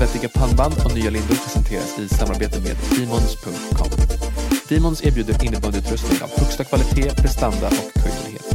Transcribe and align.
Svettiga 0.00 0.28
pannband 0.28 0.74
och 0.84 0.94
nya 0.94 1.10
lindor 1.10 1.34
presenteras 1.34 1.98
i 1.98 2.08
samarbete 2.08 2.60
med 2.60 2.76
Demons.com. 2.96 3.88
Demons 4.68 5.02
erbjuder 5.04 5.44
innebandyutrustning 5.44 6.22
av 6.22 6.30
högsta 6.40 6.64
kvalitet, 6.64 7.10
prestanda 7.22 7.66
och 7.66 7.92
kundlighet. 8.02 8.46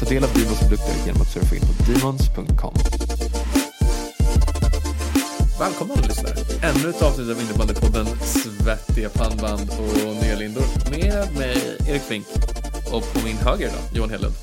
Ta 0.00 0.06
del 0.06 0.24
av 0.24 0.30
Demons 0.34 0.60
produkter 0.60 0.94
genom 1.06 1.22
att 1.22 1.28
surfa 1.32 1.54
in 1.54 1.60
på 1.60 1.92
Demons.com. 1.92 2.74
Välkomna 5.60 5.94
alla 5.94 6.06
lyssnare! 6.06 6.34
Ännu 6.62 6.90
ett 6.90 7.02
avsnitt 7.02 7.30
av 7.30 7.40
Innebandypodden 7.42 8.06
Svettiga 8.22 9.08
pannband 9.08 9.70
och 9.70 10.22
nya 10.24 10.36
lindor 10.38 10.64
med 10.90 11.34
mig 11.38 11.76
Erik 11.88 12.02
Fink 12.02 12.26
och 12.92 13.12
på 13.12 13.18
min 13.24 13.36
höger 13.36 13.70
då, 13.70 13.96
Johan 13.98 14.10
Hedlund. 14.10 14.34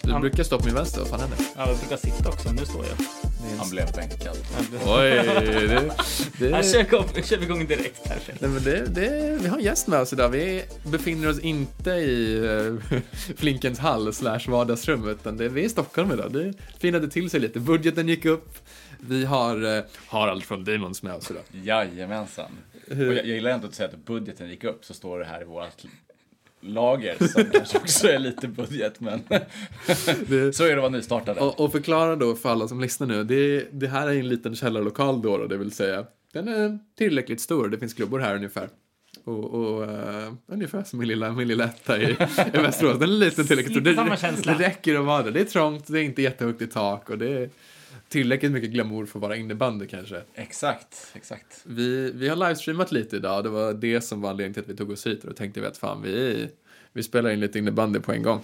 Du 0.00 0.12
Han- 0.12 0.20
brukar 0.20 0.44
stå 0.44 0.58
på 0.58 0.64
min 0.64 0.74
vänster, 0.74 1.00
vad 1.00 1.08
fan 1.08 1.20
händer? 1.20 1.38
Ja, 1.56 1.68
jag 1.68 1.78
brukar 1.78 1.96
sitta 1.96 2.28
också, 2.28 2.52
nu 2.52 2.64
står 2.64 2.84
jag. 2.86 3.27
Han 3.58 3.70
blev 3.70 3.92
bänkad. 3.92 4.36
Oj, 4.86 5.10
det, 5.10 5.92
det, 6.38 6.48
Jag 6.48 6.66
kör, 6.66 6.80
igång, 6.80 7.04
kör 7.24 7.36
vi 7.36 7.44
igång 7.44 7.66
direkt 7.66 8.00
kanske. 8.06 8.32
Nej, 8.40 8.50
men 8.50 8.62
det, 8.64 8.86
det, 8.86 9.38
vi 9.42 9.48
har 9.48 9.58
en 9.58 9.64
gäst 9.64 9.86
med 9.86 10.00
oss 10.00 10.12
idag. 10.12 10.28
Vi 10.28 10.64
befinner 10.84 11.28
oss 11.28 11.40
inte 11.40 11.90
i 11.90 12.40
uh, 12.40 12.80
Flinkens 13.36 13.78
hall 13.78 14.12
slash 14.12 14.40
vardagsrum, 14.48 15.08
utan 15.08 15.36
det, 15.36 15.48
vi 15.48 15.60
är 15.60 15.64
i 15.64 15.68
Stockholm 15.68 16.12
idag. 16.12 16.32
Det 16.32 16.54
finade 16.78 17.08
till 17.10 17.30
sig 17.30 17.40
lite. 17.40 17.60
Budgeten 17.60 18.08
gick 18.08 18.24
upp. 18.24 18.58
Vi 19.00 19.24
har 19.24 19.76
eh, 19.76 19.84
Harald 20.06 20.44
från 20.44 20.64
Demons 20.64 21.02
med 21.02 21.14
oss 21.14 21.30
idag. 21.30 21.42
Jajamensan. 21.50 22.50
Och 22.90 22.96
jag, 22.96 23.12
jag 23.12 23.26
gillar 23.26 23.50
ändå 23.50 23.66
att 23.66 23.74
säga 23.74 23.88
att 23.88 24.04
budgeten 24.04 24.48
gick 24.50 24.64
upp, 24.64 24.84
så 24.84 24.94
står 24.94 25.18
det 25.18 25.24
här 25.24 25.42
i 25.42 25.44
vårt 25.44 25.84
lager 26.60 27.26
som 27.26 27.44
kanske 27.52 27.78
också 27.78 28.08
är 28.08 28.18
lite 28.18 28.48
budget, 28.48 29.00
men 29.00 29.20
Det, 30.26 30.52
så 30.52 30.64
är 30.64 30.68
det 30.68 30.74
att 30.74 30.80
vara 30.80 30.88
nystartade. 30.88 31.40
och, 31.40 31.60
och 31.60 31.72
förklara 31.72 32.16
då 32.16 32.34
för 32.34 32.48
alla 32.48 32.68
som 32.68 32.80
lyssnar 32.80 33.06
nu. 33.06 33.24
Det, 33.24 33.68
det 33.72 33.86
här 33.86 34.06
är 34.08 34.12
en 34.12 34.28
liten 34.28 34.56
källarlokal 34.56 35.22
då, 35.22 35.38
då, 35.38 35.46
det 35.46 35.56
vill 35.56 35.72
säga. 35.72 36.04
Den 36.32 36.48
är 36.48 36.78
tillräckligt 36.98 37.40
stor. 37.40 37.68
Det 37.68 37.78
finns 37.78 37.94
klubbor 37.94 38.18
här 38.18 38.34
ungefär. 38.36 38.68
Och, 39.24 39.44
och 39.54 39.84
eh, 39.84 40.32
ungefär 40.46 40.84
som 40.84 40.98
min 40.98 41.08
lilla, 41.08 41.32
min 41.32 41.48
lilla 41.48 41.64
etta 41.64 41.98
i, 41.98 42.10
i 42.54 42.58
Västerås. 42.58 42.98
Den 42.98 43.08
är 43.08 43.12
liten 43.12 43.46
tillräckligt 43.46 43.72
stor. 43.72 43.80
Det, 43.84 44.52
det 44.58 44.64
räcker 44.64 44.98
att 44.98 45.04
vara 45.04 45.22
där. 45.22 45.30
Det 45.30 45.40
är 45.40 45.44
trångt, 45.44 45.86
det 45.86 46.00
är 46.00 46.02
inte 46.02 46.22
jättehögt 46.22 46.62
i 46.62 46.66
tak 46.66 47.10
och 47.10 47.18
det 47.18 47.28
är 47.28 47.50
tillräckligt 48.08 48.52
mycket 48.52 48.70
glamour 48.70 49.06
för 49.06 49.18
att 49.18 49.22
vara 49.22 49.36
innebandy 49.36 49.86
kanske. 49.86 50.22
Exakt, 50.34 51.12
exakt. 51.14 51.62
Vi, 51.64 52.12
vi 52.14 52.28
har 52.28 52.36
livestreamat 52.36 52.92
lite 52.92 53.16
idag. 53.16 53.44
Det 53.44 53.50
var 53.50 53.72
det 53.72 54.00
som 54.00 54.20
var 54.20 54.30
anledningen 54.30 54.54
till 54.54 54.62
att 54.62 54.68
vi 54.68 54.76
tog 54.76 54.90
oss 54.90 55.06
hit. 55.06 55.24
Och 55.24 55.30
då 55.30 55.36
tänkte 55.36 55.60
vi 55.60 55.66
att 55.66 55.76
fan, 55.76 56.02
vi, 56.02 56.48
vi 56.92 57.02
spelar 57.02 57.30
in 57.30 57.40
lite 57.40 57.58
innebandy 57.58 58.00
på 58.00 58.12
en 58.12 58.22
gång. 58.22 58.40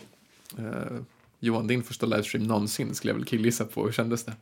Eh, 0.58 1.00
Johan, 1.38 1.66
din 1.66 1.82
första 1.82 2.06
livestream 2.06 2.46
någonsin 2.46 2.94
skulle 2.94 3.10
jag 3.10 3.16
väl 3.16 3.24
killgissa 3.24 3.64
på. 3.64 3.84
Hur 3.84 3.92
kändes 3.92 4.24
det? 4.24 4.32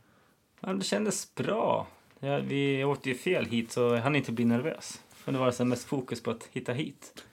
Ja, 0.59 0.73
det 0.73 0.83
kändes 0.83 1.35
bra. 1.35 1.87
Ja, 2.19 2.39
vi 2.47 2.83
åkte 2.83 3.09
ju 3.09 3.15
fel 3.15 3.45
hit 3.45 3.71
så 3.71 3.81
jag 3.81 4.01
hann 4.01 4.15
inte 4.15 4.31
bli 4.31 4.45
nervös. 4.45 5.01
Men 5.25 5.33
det 5.33 5.39
var 5.39 5.51
så 5.51 5.65
mest 5.65 5.83
fokus 5.83 6.23
på 6.23 6.31
att 6.31 6.49
hitta 6.51 6.73
hit. 6.73 7.23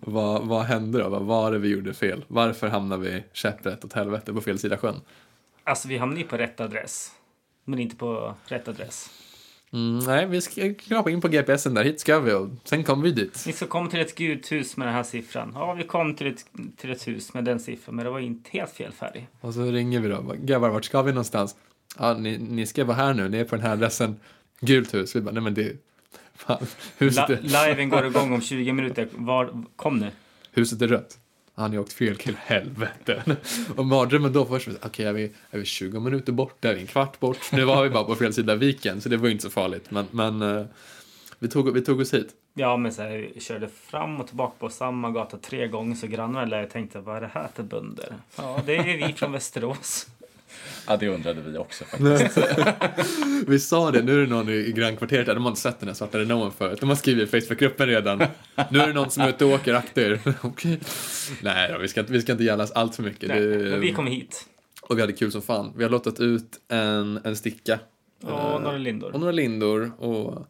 Vad, 0.00 0.46
vad 0.46 0.62
hände 0.62 0.98
då? 0.98 1.08
Vad 1.08 1.22
var 1.22 1.52
det 1.52 1.58
vi 1.58 1.68
gjorde 1.68 1.94
fel? 1.94 2.24
Varför 2.28 2.68
hamnade 2.68 3.02
vi 3.02 3.24
käpprätt 3.32 3.84
åt 3.84 3.92
helvete 3.92 4.32
på 4.32 4.40
fel 4.40 4.58
sida 4.58 4.76
sjön? 4.76 5.00
Alltså 5.64 5.88
vi 5.88 5.98
hamnade 5.98 6.20
ju 6.20 6.26
på 6.26 6.36
rätt 6.36 6.60
adress. 6.60 7.12
Men 7.64 7.78
inte 7.78 7.96
på 7.96 8.34
rätt 8.46 8.68
adress. 8.68 9.10
Mm, 9.72 9.98
nej, 9.98 10.26
vi 10.26 10.40
ska 10.40 10.74
knappa 10.74 11.10
in 11.10 11.20
på 11.20 11.28
GPSen 11.28 11.74
där. 11.74 11.84
Hit 11.84 12.00
ska 12.00 12.20
vi 12.20 12.32
och 12.32 12.48
sen 12.64 12.84
kommer 12.84 13.02
vi 13.04 13.10
dit. 13.10 13.44
Vi 13.46 13.52
ska 13.52 13.66
komma 13.66 13.90
till 13.90 14.00
ett 14.00 14.14
gudhus 14.14 14.76
med 14.76 14.88
den 14.88 14.94
här 14.94 15.02
siffran. 15.02 15.52
Ja, 15.54 15.72
vi 15.72 15.84
kom 15.84 16.14
till 16.14 16.26
ett, 16.26 16.46
till 16.76 16.90
ett 16.90 17.08
hus 17.08 17.34
med 17.34 17.44
den 17.44 17.60
siffran, 17.60 17.96
men 17.96 18.04
det 18.04 18.10
var 18.10 18.20
inte 18.20 18.50
helt 18.52 18.72
fel 18.72 18.92
färg. 18.92 19.26
Och 19.40 19.54
så 19.54 19.62
ringer 19.64 20.00
vi 20.00 20.08
då. 20.08 20.34
Grabbar, 20.38 20.68
vart 20.68 20.84
ska 20.84 21.02
vi 21.02 21.12
någonstans? 21.12 21.56
Ja, 21.98 22.14
ni, 22.14 22.38
ni 22.38 22.66
ska 22.66 22.84
vara 22.84 22.96
här 22.96 23.14
nu. 23.14 23.28
Ni 23.28 23.38
är 23.38 23.44
på 23.44 23.56
den 23.56 23.64
här 23.64 23.72
adressen. 23.72 24.16
Gult 24.60 24.94
hus. 24.94 25.16
Vi 25.16 25.20
bara, 25.20 25.30
nej 25.30 25.42
men 25.42 25.54
det... 25.54 25.76
Fan, 26.34 26.66
huset, 26.98 27.28
La, 27.42 27.66
är, 27.66 27.68
liven 27.68 27.88
går 27.88 28.06
igång 28.06 28.32
om 28.32 28.40
20 28.40 28.72
minuter. 28.72 29.08
Var, 29.12 29.64
kom 29.76 29.98
nu. 29.98 30.10
huset 30.52 30.82
är 30.82 30.88
rött. 30.88 31.18
Han 31.54 31.72
har 31.72 31.78
åkt 31.78 31.92
fel 31.92 32.16
till 32.16 32.36
helvete. 32.36 33.22
Och 33.76 33.86
mardrömmen 33.86 34.32
då 34.32 34.44
först, 34.44 34.68
okej 34.82 35.06
är, 35.06 35.12
vi, 35.12 35.32
är 35.50 35.58
vi 35.58 35.64
20 35.64 36.00
minuter 36.00 36.32
bort? 36.32 36.64
Är 36.64 36.74
vi 36.74 36.80
en 36.80 36.86
kvart 36.86 37.20
bort? 37.20 37.52
Nu 37.52 37.64
var 37.64 37.82
vi 37.82 37.90
bara 37.90 38.04
på 38.04 38.14
fel 38.14 38.34
sida 38.34 38.54
viken, 38.54 39.00
så 39.00 39.08
det 39.08 39.16
var 39.16 39.26
ju 39.26 39.32
inte 39.32 39.42
så 39.42 39.50
farligt. 39.50 39.90
Men, 39.90 40.06
men 40.10 40.42
eh, 40.42 40.66
vi, 41.38 41.48
tog, 41.48 41.74
vi 41.74 41.80
tog 41.80 42.00
oss 42.00 42.14
hit. 42.14 42.28
Ja, 42.54 42.76
men 42.76 42.92
så 42.92 43.02
här, 43.02 43.30
vi 43.34 43.40
körde 43.40 43.68
fram 43.68 44.20
och 44.20 44.26
tillbaka 44.26 44.54
på 44.58 44.68
samma 44.68 45.10
gata 45.10 45.36
tre 45.36 45.68
gånger 45.68 45.94
så 45.94 46.06
grannarna 46.06 46.66
tänkte 46.66 47.00
vad 47.00 47.16
är 47.16 47.20
det 47.20 47.30
här 47.34 47.48
för 47.54 47.62
bönder? 47.62 48.14
Ja, 48.36 48.62
det 48.66 48.76
är 48.76 49.06
vi 49.06 49.12
från 49.12 49.32
Västerås. 49.32 50.06
Ja, 50.86 50.96
det 50.96 51.08
undrade 51.08 51.40
vi 51.46 51.58
också 51.58 51.84
faktiskt. 51.84 52.38
Vi 53.46 53.58
sa 53.58 53.90
det, 53.90 54.02
nu 54.02 54.16
är 54.16 54.20
det 54.20 54.26
någon 54.26 54.48
i, 54.48 54.72
grannkvarteret, 54.72 55.26
de 55.26 55.42
har 55.42 55.48
inte 55.50 55.60
sett 55.60 55.80
den 55.80 55.88
här 55.88 55.94
svarta 55.94 56.18
Renaulten 56.18 56.58
förut. 56.58 56.80
De 56.80 56.88
har 56.88 56.96
skrivit 56.96 57.34
i 57.34 57.40
Facebookgruppen 57.40 57.86
redan. 57.86 58.18
Nu 58.70 58.78
är 58.78 58.86
det 58.86 58.92
någon 58.92 59.10
som 59.10 59.22
är 59.22 59.28
ute 59.28 59.44
och 59.44 59.50
åker 59.50 59.74
akter. 59.74 60.20
Okej. 60.42 60.80
Nej 61.42 61.72
då, 61.72 61.78
vi 61.78 61.88
ska, 61.88 62.00
inte- 62.00 62.12
vi 62.12 62.20
ska 62.22 62.32
inte 62.32 62.44
gällas 62.44 62.70
allt 62.72 62.96
för 62.96 63.02
mycket. 63.02 63.28
Nej, 63.28 63.40
Det- 63.40 63.70
men 63.70 63.80
vi 63.80 63.92
kom 63.92 64.06
hit. 64.06 64.46
Och 64.82 64.96
vi 64.96 65.00
hade 65.00 65.12
kul 65.12 65.32
som 65.32 65.42
fan. 65.42 65.72
Vi 65.76 65.82
har 65.82 65.90
lottat 65.90 66.20
ut 66.20 66.60
en, 66.68 67.20
en 67.24 67.36
sticka. 67.36 67.78
Och 68.22 68.30
Eh, 68.30 68.60
några 68.60 68.76
lindor. 68.78 69.12
och 69.12 69.20
några 69.20 69.32
lindor. 69.32 69.92
Och 69.98 70.46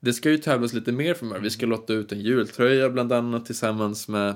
det 0.00 0.12
ska 0.12 0.30
ju 0.30 0.38
tävlas 0.38 0.72
lite 0.72 0.92
mer 0.92 1.14
framöver. 1.14 1.40
Vi 1.40 1.50
ska 1.50 1.66
lotta 1.66 1.92
ut 1.92 2.12
en 2.12 2.20
jultröja 2.20 2.90
bland 2.90 3.12
annat 3.12 3.46
tillsammans 3.46 4.08
med, 4.08 4.34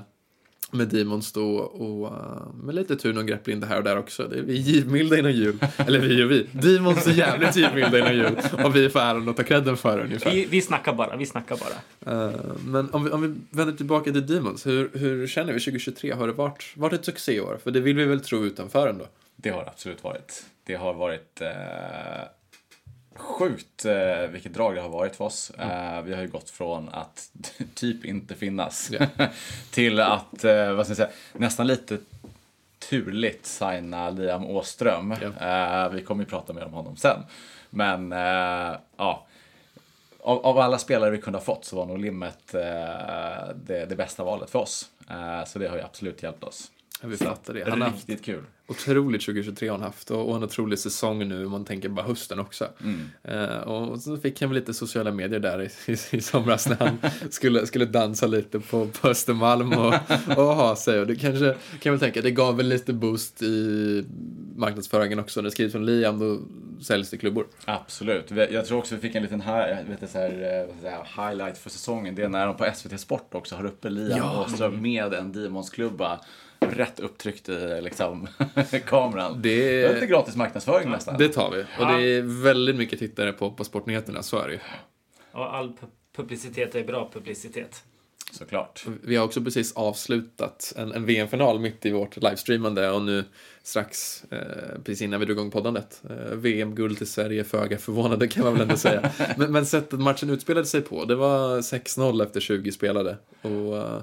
med 0.71 0.87
Demons 0.87 1.31
då. 1.31 1.57
Och 1.57 2.07
eh, 2.07 2.53
med 2.63 2.75
lite 2.75 2.95
tur 2.95 3.13
någon 3.13 3.25
grepplinda 3.25 3.67
här 3.67 3.77
och 3.77 3.83
där 3.83 3.97
också. 3.97 4.27
Det 4.27 4.37
är 4.37 4.41
vi 4.41 4.57
är 4.57 4.61
givmilda 4.61 5.19
innan 5.19 5.33
jul. 5.33 5.57
Eller 5.77 5.99
vi 5.99 6.23
och 6.23 6.31
vi. 6.31 6.47
Demons 6.51 7.07
är 7.07 7.11
jävligt 7.11 7.55
givmilda 7.55 7.99
innan 7.99 8.15
jul. 8.15 8.37
Och 8.63 8.75
vi 8.75 8.89
får 8.89 8.99
äran 8.99 9.29
att 9.29 9.37
ta 9.37 9.43
credden 9.43 9.77
för 9.77 9.97
det 9.97 10.03
ungefär. 10.03 10.31
Vi, 10.31 10.45
vi 10.45 10.61
snackar 10.61 10.93
bara, 10.93 11.15
vi 11.15 11.25
snackar 11.25 11.57
bara. 11.57 12.25
Eh, 12.25 12.35
men 12.65 12.89
om 12.91 13.03
vi, 13.03 13.11
om 13.11 13.21
vi 13.21 13.57
vänder 13.57 13.73
tillbaka 13.73 14.11
till 14.11 14.27
Demons. 14.27 14.67
Hur, 14.67 14.91
hur 14.93 15.27
känner 15.27 15.53
vi 15.53 15.59
2023? 15.59 16.11
Har 16.11 16.27
det 16.27 16.33
varit, 16.33 16.73
varit 16.75 16.93
ett 16.93 17.05
succéår? 17.05 17.59
För 17.63 17.71
det 17.71 17.79
vill 17.79 17.95
vi 17.95 18.05
väl 18.05 18.19
tro 18.19 18.45
utanför 18.45 18.87
ändå. 18.87 19.05
Det 19.35 19.49
har 19.49 19.63
det 19.63 19.69
absolut 19.69 20.03
varit. 20.03 20.45
Det 20.63 20.75
har 20.75 20.93
varit 20.93 21.41
eh, 21.41 21.47
sjukt 23.17 23.85
eh, 23.85 24.27
vilket 24.29 24.53
drag 24.53 24.75
det 24.75 24.81
har 24.81 24.89
varit 24.89 25.15
för 25.15 25.25
oss. 25.25 25.49
Eh, 25.49 26.01
vi 26.01 26.13
har 26.13 26.21
ju 26.21 26.27
gått 26.27 26.49
från 26.49 26.89
att 26.89 27.31
typ 27.75 28.05
inte 28.05 28.35
finnas 28.35 28.91
Ja. 28.91 29.05
till 29.71 29.99
att, 29.99 30.43
eh, 30.43 30.73
vad 30.73 30.85
ska 30.85 30.91
jag 30.91 30.97
säga, 30.97 31.09
nästan 31.33 31.67
lite 31.67 31.97
turligt 32.89 33.45
signa 33.45 34.09
Liam 34.09 34.45
Åström. 34.45 35.11
Eh, 35.11 35.89
vi 35.89 36.03
kommer 36.03 36.23
ju 36.23 36.29
prata 36.29 36.53
mer 36.53 36.65
om 36.65 36.73
honom 36.73 36.95
sen. 36.97 37.19
Men 37.69 38.11
eh, 38.11 38.77
ja, 38.97 39.25
av, 40.21 40.45
av 40.45 40.59
alla 40.59 40.77
spelare 40.77 41.11
vi 41.11 41.21
kunde 41.21 41.39
ha 41.39 41.43
fått 41.43 41.65
så 41.65 41.75
var 41.75 41.85
nog 41.85 41.99
Limmet 41.99 42.53
eh, 42.53 42.61
det, 43.55 43.85
det 43.89 43.95
bästa 43.95 44.23
valet 44.23 44.49
för 44.49 44.59
oss. 44.59 44.89
Eh, 45.09 45.45
så 45.45 45.59
det 45.59 45.67
har 45.67 45.77
ju 45.77 45.83
absolut 45.83 46.23
hjälpt 46.23 46.43
oss. 46.43 46.71
Ja, 47.01 47.07
vi 47.07 47.17
fattar 47.17 47.53
det. 47.53 47.69
Han 47.69 47.93
Riktigt 47.93 48.25
kul. 48.25 48.43
otroligt 48.67 49.21
2023 49.21 49.67
har 49.67 49.77
han 49.77 49.85
haft 49.85 50.11
och, 50.11 50.29
och 50.29 50.35
en 50.35 50.43
otrolig 50.43 50.79
säsong 50.79 51.27
nu 51.27 51.45
om 51.45 51.51
man 51.51 51.65
tänker 51.65 51.89
bara 51.89 52.05
hösten 52.05 52.39
också. 52.39 52.67
Mm. 52.83 53.01
Eh, 53.23 53.57
och 53.57 53.99
så 54.01 54.17
fick 54.17 54.41
han 54.41 54.49
väl 54.49 54.59
lite 54.59 54.73
sociala 54.73 55.11
medier 55.11 55.39
där 55.39 55.61
i, 55.61 55.91
i, 55.91 55.97
i 56.11 56.21
somras 56.21 56.69
när 56.69 56.75
han 56.75 56.97
skulle, 57.29 57.67
skulle 57.67 57.85
dansa 57.85 58.27
lite 58.27 58.59
på, 58.59 58.87
på 58.87 59.07
Östermalm 59.07 59.73
och, 59.73 59.93
och 60.37 60.55
ha 60.55 60.75
sig. 60.75 60.99
Och 60.99 61.07
det 61.07 61.15
kanske, 61.15 61.55
kan 61.79 61.91
väl 61.91 61.99
tänka, 61.99 62.21
det 62.21 62.31
gav 62.31 62.57
väl 62.57 62.67
lite 62.67 62.93
boost 62.93 63.41
i 63.41 64.05
marknadsföringen 64.55 65.19
också. 65.19 65.39
När 65.39 65.45
det 65.45 65.51
skrivs 65.51 65.71
från 65.71 65.85
Liam 65.85 66.19
då 66.19 66.39
säljs 66.81 67.09
det 67.09 67.17
klubbor. 67.17 67.47
Absolut. 67.65 68.31
Jag 68.31 68.65
tror 68.65 68.77
också 68.79 68.95
vi 68.95 69.01
fick 69.01 69.15
en 69.15 69.23
liten 69.23 69.41
här, 69.41 69.83
vet 69.89 69.99
du, 70.01 70.07
så 70.07 70.17
här, 70.17 70.65
eh, 70.83 71.25
highlight 71.27 71.57
för 71.57 71.69
säsongen. 71.69 72.15
Det 72.15 72.23
är 72.23 72.29
när 72.29 72.47
de 72.47 72.57
på 72.57 72.65
SVT 72.75 72.99
Sport 72.99 73.35
också 73.35 73.55
har 73.55 73.65
uppe 73.65 73.89
Liam 73.89 74.17
Ja. 74.17 74.45
Åström 74.45 74.81
med 74.81 75.13
en 75.13 75.31
Demons-klubba 75.31 76.19
rätt 76.59 76.99
upptryckt 76.99 77.49
i 77.49 77.81
liksom, 77.81 78.27
kameran. 78.85 79.41
Det- 79.41 79.83
är 79.83 79.93
lite 79.93 80.05
gratis 80.07 80.35
marknadsföring 80.35 80.89
nästan. 80.89 81.17
Det 81.17 81.29
tar 81.29 81.51
vi. 81.51 81.61
Och 81.79 81.87
det 81.87 82.03
är 82.17 82.43
väldigt 82.43 82.75
mycket 82.75 82.99
tittare 82.99 83.33
på, 83.33 83.51
på 83.51 83.63
Sportnyheterna, 83.63 84.23
så 84.23 84.39
är 84.39 84.47
det 84.47 84.53
ju. 84.53 84.59
Och 85.31 85.55
all 85.55 85.67
pu- 85.69 85.89
publicitet 86.15 86.75
är 86.75 86.83
bra 86.83 87.09
publicitet. 87.13 87.83
Såklart. 88.31 88.85
Vi 89.03 89.15
har 89.15 89.25
också 89.25 89.43
precis 89.43 89.73
avslutat 89.73 90.73
en, 90.75 90.91
en 90.91 91.05
VM-final 91.05 91.59
mitt 91.59 91.85
i 91.85 91.91
vårt 91.91 92.17
livestreamande 92.17 92.89
och 92.89 93.01
nu 93.01 93.23
strax, 93.63 94.23
eh, 94.31 94.79
precis 94.85 95.01
innan 95.01 95.19
vi 95.19 95.25
drog 95.25 95.37
igång 95.37 95.51
poddandet, 95.51 96.01
eh, 96.09 96.35
VM-guld 96.35 96.97
till 96.97 97.07
Sverige, 97.07 97.43
föga 97.43 97.77
förvånade 97.77 98.27
kan 98.27 98.43
man 98.43 98.53
väl 98.53 98.61
ändå 98.61 98.77
säga. 98.77 99.11
Men, 99.37 99.51
men 99.51 99.65
sättet 99.65 99.99
matchen 99.99 100.29
utspelade 100.29 100.65
sig 100.65 100.81
på, 100.81 101.05
det 101.05 101.15
var 101.15 101.61
6-0 101.61 102.23
efter 102.23 102.39
20 102.39 102.71
spelade. 102.71 103.17
Och 103.41 103.77
eh, 103.77 104.01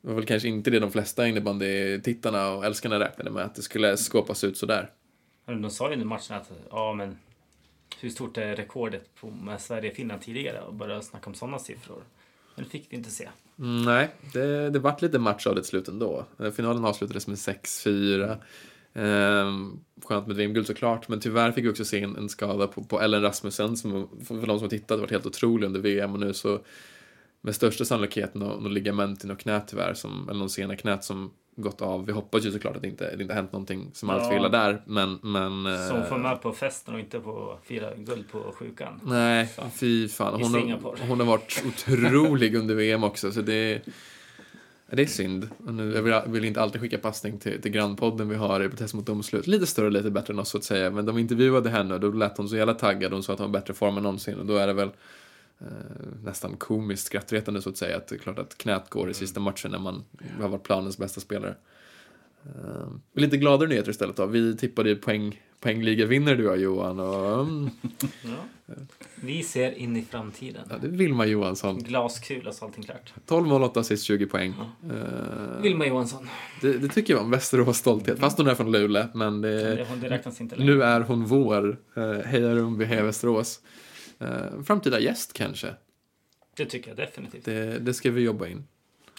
det 0.00 0.08
var 0.08 0.14
väl 0.14 0.26
kanske 0.26 0.48
inte 0.48 0.70
det 0.70 0.80
de 0.80 0.92
flesta 0.92 1.26
innebandy-tittarna 1.28 2.50
och 2.50 2.64
älskarna 2.64 3.00
räknade 3.00 3.30
med, 3.30 3.44
att 3.44 3.54
det 3.54 3.62
skulle 3.62 3.96
skåpas 3.96 4.44
ut 4.44 4.56
sådär. 4.56 4.90
De 5.46 5.70
sa 5.70 5.86
ju 5.88 5.92
under 5.92 6.06
matchen 6.06 6.36
att 6.36 6.50
ja, 6.70 6.92
men 6.92 7.18
hur 8.00 8.10
stort 8.10 8.36
är 8.38 8.56
rekordet 8.56 9.14
på 9.14 9.30
med 9.30 9.60
Sverige-Finland 9.60 10.22
tidigare? 10.22 10.60
Och 10.60 10.74
började 10.74 11.02
snacka 11.02 11.30
om 11.30 11.34
sådana 11.34 11.58
siffror. 11.58 12.02
Men 12.58 12.64
det 12.64 12.70
fick 12.70 12.86
vi 12.90 12.96
inte 12.96 13.10
se. 13.10 13.28
Mm, 13.58 13.82
nej, 13.82 14.10
det, 14.32 14.70
det 14.70 14.78
vart 14.78 15.02
lite 15.02 15.18
match 15.18 15.46
av 15.46 15.54
det 15.54 15.64
slut 15.64 15.88
ändå. 15.88 16.26
Eh, 16.38 16.50
finalen 16.50 16.84
avslutades 16.84 17.26
med 17.26 17.36
6-4. 17.36 18.36
Ehm, 18.94 19.80
skönt 20.04 20.26
med 20.26 20.36
VM-guld 20.36 20.66
såklart, 20.66 21.08
men 21.08 21.20
tyvärr 21.20 21.52
fick 21.52 21.64
vi 21.64 21.68
också 21.68 21.84
se 21.84 22.02
en, 22.02 22.16
en 22.16 22.28
skada 22.28 22.66
på, 22.66 22.84
på 22.84 23.00
Ellen 23.00 23.22
Rasmussen 23.22 23.76
som 23.76 24.08
för 24.24 24.34
de 24.34 24.46
som 24.46 24.60
har 24.60 24.68
tittat 24.68 25.00
varit 25.00 25.10
helt 25.10 25.26
otrolig 25.26 25.66
under 25.66 25.80
VM 25.80 26.12
och 26.12 26.20
nu 26.20 26.34
så 26.34 26.60
med 27.40 27.54
största 27.54 27.84
sannolikhet 27.84 28.34
någon 28.34 28.74
ligament 28.74 29.24
i 29.24 29.26
något 29.26 29.38
knä 29.38 29.60
tyvärr, 29.66 29.94
som, 29.94 30.28
eller 30.28 30.38
någon 30.38 30.50
sena 30.50 30.76
knät 30.76 31.04
som 31.04 31.30
gått 31.56 31.82
av. 31.82 32.06
Vi 32.06 32.12
hoppas 32.12 32.46
ju 32.46 32.52
såklart 32.52 32.76
att 32.76 32.82
det 32.82 32.88
inte, 32.88 33.16
det 33.16 33.22
inte 33.22 33.34
hänt 33.34 33.52
någonting 33.52 33.90
som 33.92 34.08
Ja. 34.08 34.30
vill 34.30 34.42
där, 34.52 34.82
men... 34.86 35.18
men 35.22 35.62
Som 35.88 35.96
eh, 35.96 36.04
får 36.04 36.18
med 36.18 36.42
på 36.42 36.52
festen 36.52 36.94
och 36.94 37.00
inte 37.00 37.20
på 37.20 37.58
fira 37.64 37.94
guld 37.96 38.24
på 38.32 38.52
sjukan. 38.58 39.00
Nej, 39.04 39.48
fy 39.74 40.08
fan. 40.08 40.42
Hon 40.42 40.54
har, 40.54 41.08
hon 41.08 41.20
har 41.20 41.26
varit 41.26 41.64
otrolig 41.66 42.54
under 42.54 42.74
VM 42.74 43.04
också, 43.04 43.32
så 43.32 43.40
det, 43.42 43.82
det 44.90 45.02
är 45.02 45.06
synd. 45.06 45.48
Och 45.66 45.74
nu, 45.74 45.94
jag 45.94 46.02
vill, 46.02 46.14
vill 46.26 46.44
inte 46.44 46.62
alltid 46.62 46.80
skicka 46.80 46.98
passning 46.98 47.38
till, 47.38 47.62
till 47.62 47.70
grannpodden 47.70 48.28
vi 48.28 48.36
har 48.36 48.64
i 48.64 48.68
protest 48.68 48.94
mot 48.94 49.06
domslut. 49.06 49.46
Lite 49.46 49.66
större, 49.66 49.90
lite 49.90 50.10
bättre 50.10 50.32
än 50.32 50.38
oss 50.38 50.48
så 50.48 50.58
att 50.58 50.64
säga. 50.64 50.90
Men 50.90 51.06
de 51.06 51.18
intervjuade 51.18 51.70
henne 51.70 51.94
och 51.94 52.00
då 52.00 52.08
lät 52.10 52.36
hon 52.38 52.48
så 52.48 52.56
jävla 52.56 52.74
taggad. 52.74 53.12
Hon 53.12 53.22
sa 53.22 53.32
att 53.32 53.38
hon 53.38 53.52
var 53.52 53.60
bättre 53.60 53.74
form 53.74 53.96
än 53.96 54.02
någonsin. 54.02 54.38
Och 54.38 54.46
då 54.46 54.56
är 54.56 54.66
det 54.66 54.72
väl 54.72 54.88
eh, 54.88 54.92
nästan 56.24 56.56
komiskt 56.56 57.06
skrattretande 57.06 57.62
så 57.62 57.70
att 57.70 57.76
säga. 57.76 57.96
Att 57.96 58.08
det 58.08 58.14
är 58.14 58.18
klart 58.18 58.38
att 58.38 58.58
knät 58.58 58.90
går 58.90 59.10
i 59.10 59.14
sista 59.14 59.40
matchen 59.40 59.70
när 59.70 59.78
man 59.78 60.04
har 60.40 60.48
varit 60.48 60.62
planens 60.62 60.98
bästa 60.98 61.20
spelare. 61.20 61.54
Uh, 62.46 62.88
lite 63.14 63.36
gladare 63.36 63.68
nyheter 63.68 63.90
istället 63.90 64.16
då. 64.16 64.26
Vi 64.26 64.56
tippade 64.56 64.88
ju 64.88 64.96
poäng, 64.96 65.42
poängliga 65.60 66.06
vinner 66.06 66.34
du 66.36 66.48
och 66.48 66.52
jag, 66.54 66.62
Johan. 66.62 67.00
Och, 67.00 67.40
mm, 67.40 67.70
Ja. 68.22 68.74
Vi 69.14 69.42
ser 69.42 69.72
in 69.72 69.96
i 69.96 70.02
framtiden. 70.02 70.62
ja, 70.70 70.76
det 70.80 70.86
är 70.86 70.90
Vilma 70.90 71.26
Johansson. 71.26 71.78
Glaskula 71.78 72.52
så 72.52 72.64
allting 72.64 72.84
klart. 72.84 73.12
12 73.26 73.46
mål, 73.48 73.62
8 73.62 73.80
assist, 73.80 74.04
20 74.04 74.26
poäng. 74.26 74.54
Eh, 74.90 75.62
Vilma 75.62 75.86
Johansson. 75.86 76.28
det, 76.60 76.72
det 76.78 76.88
tycker 76.88 77.12
jag 77.12 77.18
var 77.18 77.24
en 77.24 77.30
Västerås 77.30 77.78
stolthet. 77.78 78.18
Fast 78.18 78.38
hon 78.38 78.46
är 78.46 78.54
från 78.54 78.72
Luleå, 78.72 79.06
men 79.14 79.40
det, 79.40 79.48
Det, 79.74 79.86
det 80.00 80.08
räknas 80.10 80.40
inte 80.40 80.56
längre. 80.56 80.74
nu 80.74 80.82
är 80.82 81.00
hon 81.00 81.24
vår. 81.24 81.76
Uh, 81.96 82.12
heja 82.20 82.54
Rumby, 82.54 82.84
heja 82.84 83.02
Västerås. 83.04 83.60
Uh, 84.22 84.62
framtida 84.62 85.00
gäst 85.00 85.32
kanske. 85.32 85.74
Det 86.56 86.64
tycker 86.64 86.88
jag 86.88 86.96
definitivt. 86.96 87.44
Det, 87.44 87.78
det 87.78 87.94
ska 87.94 88.10
vi 88.10 88.20
jobba 88.20 88.46
in. 88.46 88.64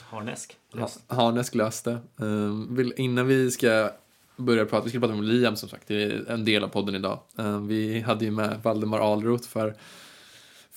Harnesk. 0.01 0.57
Ha, 0.73 0.79
Löst. 0.79 1.03
Harnesk 1.07 1.55
löste. 1.55 1.99
Um, 2.15 2.75
vill, 2.75 2.93
innan 2.97 3.27
vi 3.27 3.51
ska 3.51 3.91
börja 4.37 4.65
prata, 4.65 4.83
vi 4.83 4.89
ska 4.89 4.99
prata 4.99 5.13
om 5.13 5.23
Liam 5.23 5.55
som 5.55 5.69
sagt, 5.69 5.87
det 5.87 6.03
är 6.03 6.31
en 6.31 6.45
del 6.45 6.63
av 6.63 6.67
podden 6.67 6.95
idag. 6.95 7.19
Um, 7.35 7.67
vi 7.67 7.99
hade 7.99 8.25
ju 8.25 8.31
med 8.31 8.59
Valdemar 8.63 8.99
Ahlroth 8.99 9.49
för, 9.49 9.75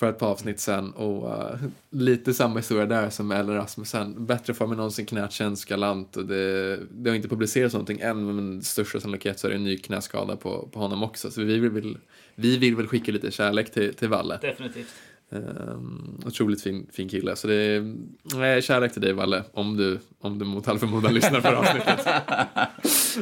för 0.03 0.11
ett 0.11 0.19
par 0.19 0.27
avsnitt 0.27 0.61
sen 0.61 0.91
och 0.93 1.25
uh, 1.25 1.55
lite 1.91 2.35
samma 2.35 2.59
historia 2.59 2.87
där 2.87 3.11
som 3.11 3.29
med 3.29 3.41
Ellen 3.41 3.55
Rasmussen. 3.55 4.27
Bättre 4.27 4.55
form 4.55 4.71
än 4.71 4.77
någonsin, 4.77 5.07
knät 5.07 5.33
känns 5.33 5.65
galant 5.65 6.17
och 6.17 6.27
det, 6.27 6.77
det 6.91 7.11
har 7.11 7.17
inte 7.17 7.29
publicerats 7.29 7.75
någonting 7.75 8.01
än 8.01 8.27
men 8.27 8.63
största 8.63 9.01
sannolikhet 9.01 9.39
så 9.39 9.47
är 9.47 9.51
det 9.51 9.57
en 9.57 9.65
ny 9.65 9.79
knäskada 9.79 10.37
på, 10.37 10.69
på 10.73 10.79
honom 10.81 11.03
också. 11.03 11.31
Så 11.31 11.43
vi 11.43 11.59
vill, 11.59 11.99
vi 12.35 12.59
vill 12.59 12.77
väl 12.77 12.87
skicka 12.87 13.13
lite 13.13 13.31
kärlek 13.31 13.71
till, 13.71 13.95
till 13.95 14.09
Valle. 14.09 14.39
Definitivt. 14.43 14.95
Um, 15.31 16.21
otroligt 16.27 16.63
fin, 16.63 16.87
fin 16.93 17.09
kille. 17.09 17.37
Så 17.37 17.47
det 17.47 17.55
är 17.55 17.97
nej, 18.23 18.63
kärlek 18.63 18.93
till 18.93 19.03
dig, 19.03 19.13
Valle, 19.13 19.45
om 19.53 19.77
du, 19.77 19.99
om 20.21 20.39
du 20.39 20.45
mot 20.45 20.69
all 20.69 20.79
förmodan 20.79 21.15
lyssnar 21.15 21.41
på 21.41 21.49
avsnittet. 21.49 22.07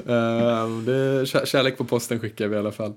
um, 0.06 0.85
det 0.85 0.94
är 0.94 1.25
kär, 1.25 1.47
kärlek 1.47 1.79
på 1.79 1.85
posten 1.85 2.21
skickar 2.21 2.49
vi 2.49 2.56
i 2.56 2.59
alla 2.59 2.73
fall. 2.73 2.94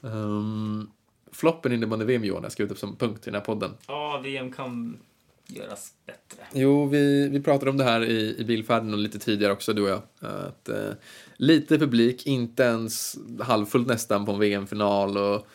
Um, 0.00 0.90
floppen 1.36 1.72
innebandy 1.72 2.04
VM, 2.04 2.24
Johan, 2.24 2.42
jag 2.42 2.52
skrev 2.52 2.70
upp 2.70 2.78
som 2.78 2.96
punkt 2.96 3.20
i 3.22 3.24
den 3.24 3.34
här 3.34 3.40
podden. 3.40 3.70
Ja, 3.86 4.20
VM 4.24 4.52
kan 4.52 4.98
göras 5.46 5.92
bättre. 6.06 6.46
Jo, 6.52 6.86
vi, 6.86 7.28
vi 7.28 7.42
pratade 7.42 7.70
om 7.70 7.76
det 7.76 7.84
här 7.84 8.04
i, 8.04 8.36
i 8.38 8.44
bilfärden 8.44 8.92
och 8.92 8.98
lite 8.98 9.18
tidigare 9.18 9.52
också, 9.52 9.72
du 9.72 9.82
och 9.82 9.88
jag. 9.88 10.02
Att, 10.30 10.68
eh, 10.68 10.90
lite 11.36 11.78
publik, 11.78 12.26
inte 12.26 12.62
ens 12.62 13.18
halvfullt 13.40 13.88
nästan 13.88 14.26
på 14.26 14.32
en 14.32 14.38
VM-final. 14.38 15.16
Och, 15.16 15.46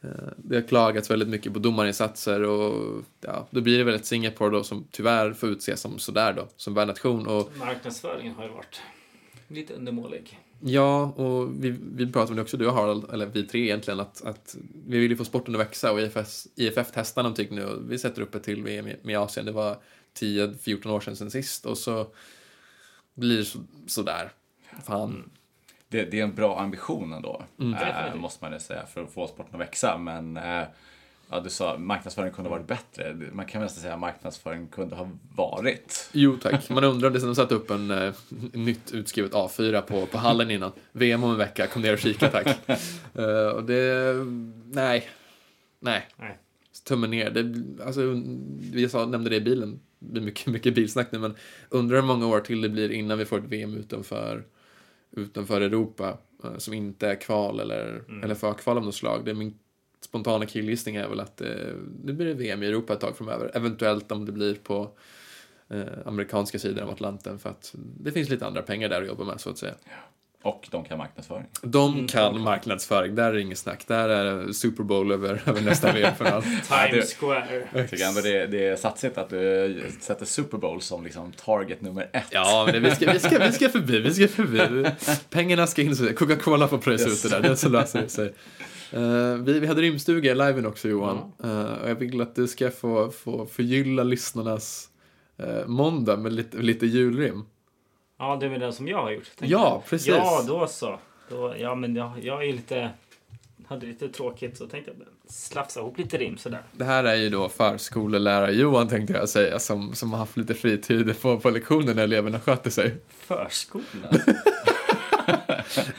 eh, 0.00 0.10
det 0.36 0.56
har 0.56 0.62
klagats 0.62 1.10
väldigt 1.10 1.28
mycket 1.28 1.52
på 1.52 1.58
domarinsatser 1.58 2.42
och 2.42 3.02
ja, 3.20 3.46
då 3.50 3.60
blir 3.60 3.78
det 3.78 3.84
väl 3.84 3.94
ett 3.94 4.06
Singapore 4.06 4.50
då 4.50 4.64
som 4.64 4.86
tyvärr 4.90 5.32
får 5.32 5.48
utses 5.48 5.80
som 5.80 5.98
sådär 5.98 6.32
då, 6.32 6.48
som 6.56 6.74
värdnation. 6.74 7.26
Och 7.26 7.52
Marknadsföringen 7.58 8.34
har 8.34 8.44
ju 8.44 8.50
varit 8.50 8.80
lite 9.48 9.74
undermålig. 9.74 10.40
Ja, 10.60 11.02
och 11.02 11.64
vi, 11.64 11.70
vi 11.70 12.12
pratade 12.12 12.30
om 12.30 12.36
det 12.36 12.42
också, 12.42 12.56
du 12.56 12.66
och 12.66 12.74
Harald, 12.74 13.10
eller 13.12 13.26
vi 13.26 13.46
tre 13.46 13.60
egentligen, 13.60 14.00
att, 14.00 14.24
att 14.24 14.56
vi 14.86 14.98
vill 14.98 15.10
ju 15.10 15.16
få 15.16 15.24
sporten 15.24 15.54
att 15.54 15.60
växa 15.60 15.92
och 15.92 16.00
IFS, 16.00 16.48
IFF 16.54 16.90
testar 16.94 17.22
någonting 17.22 17.48
nu 17.50 17.64
och 17.64 17.90
vi 17.92 17.98
sätter 17.98 18.22
upp 18.22 18.34
ett 18.34 18.42
till 18.42 18.62
VM 18.62 18.88
i, 19.10 19.14
Asien. 19.14 19.46
Det 19.46 19.52
var 19.52 19.78
10-14 20.18 20.90
år 20.90 21.00
sedan 21.00 21.16
sen 21.16 21.30
sist 21.30 21.66
och 21.66 21.78
så 21.78 22.06
blir 23.14 23.38
det 23.38 23.44
så, 23.44 23.58
sådär. 23.86 24.30
Fan. 24.84 25.30
Det, 25.88 26.04
det 26.04 26.20
är 26.20 26.24
en 26.24 26.34
bra 26.34 26.60
ambition 26.60 27.12
ändå, 27.12 27.42
Mm. 27.58 27.72
Definitivt. 27.72 28.20
måste 28.20 28.44
man 28.44 28.52
ju 28.52 28.60
säga, 28.60 28.86
för 28.86 29.02
att 29.02 29.12
få 29.12 29.26
sporten 29.26 29.54
att 29.54 29.60
växa. 29.60 29.98
Men 29.98 30.36
eh, 30.36 30.62
ja, 31.28 31.40
du 31.40 31.50
sa 31.50 31.78
marknadsföringen 31.78 32.34
kunde 32.34 32.50
ha 32.50 32.56
varit 32.56 32.66
bättre. 32.66 33.16
Man 33.32 33.46
kan 33.46 33.60
väl 33.60 33.66
nästan 33.66 33.82
säga 33.82 33.94
att 33.94 34.00
marknadsföringen 34.00 34.68
kunde 34.68 34.96
ha 34.96 35.10
varit. 35.36 36.10
Jo 36.12 36.36
tack, 36.42 36.70
man 36.70 36.84
undrar 36.84 37.08
om 37.08 37.14
det 37.14 37.20
de 37.20 37.34
satte 37.34 37.54
upp 37.54 37.70
en 37.70 37.90
eh, 37.90 38.14
nytt 38.52 38.92
utskrivet 38.92 39.32
A4 39.32 39.80
på, 39.80 40.06
på 40.06 40.18
hallen 40.18 40.50
innan. 40.50 40.72
VM 40.92 41.24
om 41.24 41.30
en 41.30 41.38
vecka, 41.38 41.66
kom 41.66 41.82
ner 41.82 41.92
och 41.92 41.98
kika 41.98 42.28
tack. 42.28 42.58
Eh, 43.14 43.48
och 43.48 43.64
det, 43.64 44.14
nej, 44.72 45.08
nej. 45.80 46.08
Nej. 46.16 46.38
Tummen 46.84 47.10
ner. 47.10 47.30
Det, 47.30 47.84
alltså, 47.84 48.00
vi 48.72 48.88
sa, 48.88 49.06
nämnde 49.06 49.30
det 49.30 49.36
i 49.36 49.40
bilen, 49.40 49.80
det 49.98 50.12
blir 50.12 50.22
mycket, 50.22 50.46
mycket 50.46 50.74
bilsnack 50.74 51.12
nu, 51.12 51.18
men 51.18 51.34
undrar 51.68 51.96
hur 51.96 52.06
många 52.06 52.26
år 52.26 52.40
till 52.40 52.60
det 52.60 52.68
blir 52.68 52.90
innan 52.90 53.18
vi 53.18 53.24
får 53.24 53.38
ett 53.38 53.44
VM 53.44 53.74
utanför, 53.74 54.44
utanför 55.16 55.60
Europa 55.60 56.18
eh, 56.44 56.56
som 56.56 56.74
inte 56.74 57.08
är 57.08 57.20
kval 57.20 57.60
eller, 57.60 58.02
eller 58.24 58.34
förkval 58.34 58.78
av 58.78 58.84
något 58.84 58.94
slag. 58.94 59.24
Det 59.24 59.30
är 59.30 59.34
min 59.34 59.58
spontana 60.06 60.46
killgissning 60.46 60.96
är 60.96 61.08
väl 61.08 61.20
att 61.20 61.40
eh, 61.40 61.48
nu 62.04 62.12
blir 62.12 62.26
det 62.26 62.34
VM 62.34 62.62
i 62.62 62.66
Europa 62.66 62.92
ett 62.92 63.00
tag 63.00 63.16
framöver. 63.16 63.50
Eventuellt 63.54 64.12
om 64.12 64.24
det 64.24 64.32
blir 64.32 64.54
på 64.54 64.90
eh, 65.68 65.82
amerikanska 66.04 66.58
sidan 66.58 66.84
av 66.84 66.90
Atlanten 66.90 67.38
för 67.38 67.50
att 67.50 67.74
det 68.00 68.12
finns 68.12 68.28
lite 68.28 68.46
andra 68.46 68.62
pengar 68.62 68.88
där 68.88 69.02
att 69.02 69.08
jobba 69.08 69.24
med 69.24 69.40
så 69.40 69.50
att 69.50 69.58
säga. 69.58 69.74
Och 70.46 70.68
de 70.70 70.84
kan 70.84 70.98
marknadsföring. 70.98 71.44
De 71.62 72.06
kan 72.08 72.40
marknadsföring, 72.40 73.14
där 73.14 73.24
är 73.30 73.32
det 73.32 73.40
inget 73.40 73.58
snack. 73.58 73.84
Där 73.86 74.08
är 74.08 74.46
det 74.46 74.54
Super 74.54 74.82
Bowl 74.82 75.12
över, 75.12 75.42
över 75.46 75.60
nästa 75.60 75.92
VM-final. 75.92 76.42
Times 76.68 77.14
Square. 77.14 77.68
Jag 77.74 77.90
tycker 77.90 78.04
ändå 78.04 78.20
det, 78.20 78.46
det 78.46 78.66
är 78.66 78.76
satsigt 78.76 79.18
att 79.18 79.30
du 79.30 79.84
sätter 80.00 80.26
Super 80.26 80.58
Bowl 80.58 80.80
som 80.82 81.04
liksom 81.04 81.32
target 81.32 81.80
nummer 81.80 82.08
ett. 82.12 82.24
Ja, 82.30 82.62
men 82.66 82.74
det, 82.82 82.88
vi, 82.88 82.94
ska, 82.94 83.12
vi, 83.12 83.18
ska, 83.18 83.38
vi 83.38 83.52
ska 83.52 83.68
förbi, 83.68 84.00
vi 84.00 84.14
ska 84.14 84.28
förbi. 84.28 84.90
Pengarna 85.30 85.66
ska 85.66 85.82
in, 85.82 85.94
Coca-Cola 86.16 86.68
får 86.68 86.78
pröjsa 86.78 87.08
Yes. 87.08 87.24
ut 87.24 87.30
det 87.30 87.40
där, 87.40 87.48
det 87.48 87.56
så 87.56 87.68
löser 87.68 88.02
det 88.02 88.08
sig. 88.08 88.34
Eh, 88.92 89.34
vi, 89.34 89.60
vi 89.60 89.66
hade 89.66 89.82
rymdstuga 89.82 90.30
i 90.32 90.34
liven 90.34 90.66
också 90.66 90.88
Johan. 90.88 91.32
Eh, 91.44 91.64
och 91.82 91.90
jag 91.90 91.94
vill 91.94 92.20
att 92.20 92.34
du 92.34 92.46
ska 92.48 92.70
få, 92.70 93.10
få 93.10 93.46
förgylla 93.46 94.02
lyssnarnas 94.02 94.88
uh, 95.42 95.66
måndag 95.66 96.16
med 96.16 96.32
lite, 96.32 96.56
lite 96.56 96.86
julrim. 96.86 97.44
Ja, 98.18 98.36
det 98.36 98.46
är 98.46 98.50
väl 98.50 98.60
det 98.60 98.72
som 98.72 98.88
jag 98.88 99.02
har 99.02 99.10
gjort. 99.10 99.30
Ja, 99.38 99.82
precis. 99.88 100.08
Ja, 100.08 100.44
då 100.46 100.66
så. 100.66 100.98
Då, 101.28 101.54
ja, 101.58 101.74
men 101.74 101.96
jag, 101.96 102.12
jag 102.22 102.44
är 102.44 102.52
lite... 102.52 102.90
Hade 103.68 103.86
lite 103.86 104.08
tråkigt 104.08 104.56
så 104.56 104.66
tänkte 104.66 104.90
jag 104.90 105.06
slafsa 105.32 105.80
ihop 105.80 105.98
lite 105.98 106.18
rim 106.18 106.38
sådär. 106.38 106.62
Det 106.72 106.84
här 106.84 107.04
är 107.04 107.14
ju 107.14 107.30
då 107.30 107.48
förskolelärare 107.48 108.52
Johan 108.52 108.88
tänkte 108.88 109.12
jag 109.12 109.28
säga 109.28 109.58
som, 109.58 109.94
som 109.94 110.12
har 110.12 110.18
haft 110.18 110.36
lite 110.36 110.54
fritid 110.54 111.20
på, 111.20 111.40
på 111.40 111.50
lektioner 111.50 111.94
när 111.94 112.02
eleverna 112.02 112.40
sköter 112.40 112.70
sig. 112.70 112.96
Förskola. 113.08 114.10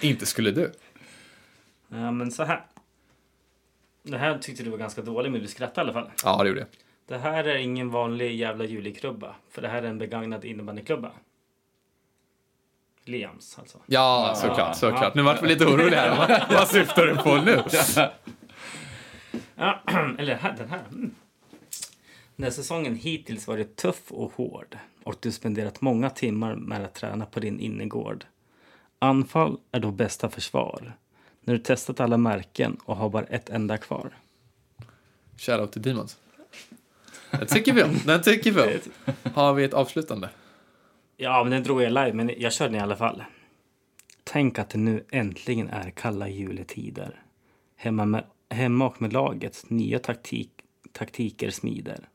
Inte 0.02 0.26
skulle 0.26 0.52
du. 0.52 0.72
ja, 1.88 2.12
men 2.12 2.32
så 2.32 2.44
här. 2.44 2.66
Det 4.04 4.18
här 4.18 4.38
tyckte 4.38 4.64
du 4.64 4.70
var 4.70 4.78
ganska 4.78 5.02
dålig, 5.02 5.32
men 5.32 5.42
du 5.42 5.48
skrattade 5.48 5.88
i 5.88 5.94
alla 5.94 6.02
fall. 6.02 6.12
Ja, 6.24 6.44
det 6.44 6.50
gjorde 6.50 6.60
jag. 6.60 6.70
Det 7.08 7.18
här 7.18 7.44
är 7.44 7.56
ingen 7.56 7.90
vanlig 7.90 8.36
jävla 8.36 8.66
julikrubba. 8.66 9.36
För 9.52 9.62
det 9.62 9.68
här 9.68 9.84
är 9.84 9.88
en 9.88 9.98
begagnad 9.98 10.46
innebandyklubba. 10.46 11.12
Liams 13.08 13.60
alltså. 13.60 13.78
Ja, 13.86 14.34
såklart, 14.36 14.78
såklart. 14.78 15.16
Nu 15.16 15.22
vart 15.22 15.44
vi 15.44 15.48
lite 15.48 15.66
oroliga 15.66 16.02
här. 16.02 16.46
Vad, 16.50 16.68
syftar 16.68 17.06
du 17.06 17.16
på 17.16 17.36
nu? 17.36 17.64
Ja, 19.56 19.82
eller 20.18 20.36
här, 20.36 20.56
den 20.58 20.70
här. 20.70 20.84
Mm. 20.92 21.16
När 22.36 22.50
säsongen 22.50 22.96
hittills 22.96 23.48
varit 23.48 23.76
tuff 23.76 24.12
och 24.12 24.34
hård 24.36 24.78
och 25.04 25.16
du 25.20 25.32
spenderat 25.32 25.82
många 25.82 26.10
timmar 26.10 26.56
med 26.56 26.86
att 26.86 26.94
träna 26.94 27.26
på 27.26 27.40
din 27.40 27.60
innergård. 27.60 28.26
Anfall 29.00 29.58
är 29.72 29.80
då 29.80 29.92
bästa 29.92 30.30
försvar. 30.30 30.94
När 31.42 31.54
du 31.54 31.60
testat 31.60 32.00
alla 32.00 32.18
märken 32.18 32.78
och 32.86 32.98
har 32.98 33.10
bara 33.10 33.26
ett 33.26 33.50
enda 33.50 33.78
kvar. 33.78 34.12
Shoutout 35.38 35.72
till 35.72 35.82
Demons. 35.82 36.18
Den 37.32 37.48
tycker 37.48 37.74
vi 37.74 37.84
om. 37.84 38.00
Den 38.06 38.22
tycker 38.22 38.52
vi 38.52 38.62
om. 38.62 38.70
Har 39.34 39.54
vi 39.54 39.64
ett 39.64 39.74
avslutande? 39.74 40.30
Ja, 41.20 41.44
men 41.44 41.52
den 41.52 41.64
drog 41.64 41.82
jag 41.82 41.90
live, 41.90 42.14
men 42.14 42.32
jag 42.38 42.54
kör 42.54 42.66
den 42.66 42.76
i 42.76 42.80
alla 42.80 42.96
fall. 42.96 43.24
Tänk 44.24 44.60
att 44.60 44.70
det 44.70 44.78
nu 44.78 45.06
äntligen 45.12 45.70
är 45.70 45.90
kalla 45.90 46.28
juletider. 46.28 47.22
Hemma, 47.76 48.06
med, 48.06 48.24
hemma 48.50 48.86
och 48.86 49.02
med 49.02 49.14
laget 49.14 49.70
nya 49.70 50.00
taktik, 50.00 50.52
taktiker 50.92 51.50
smider. 51.50 52.10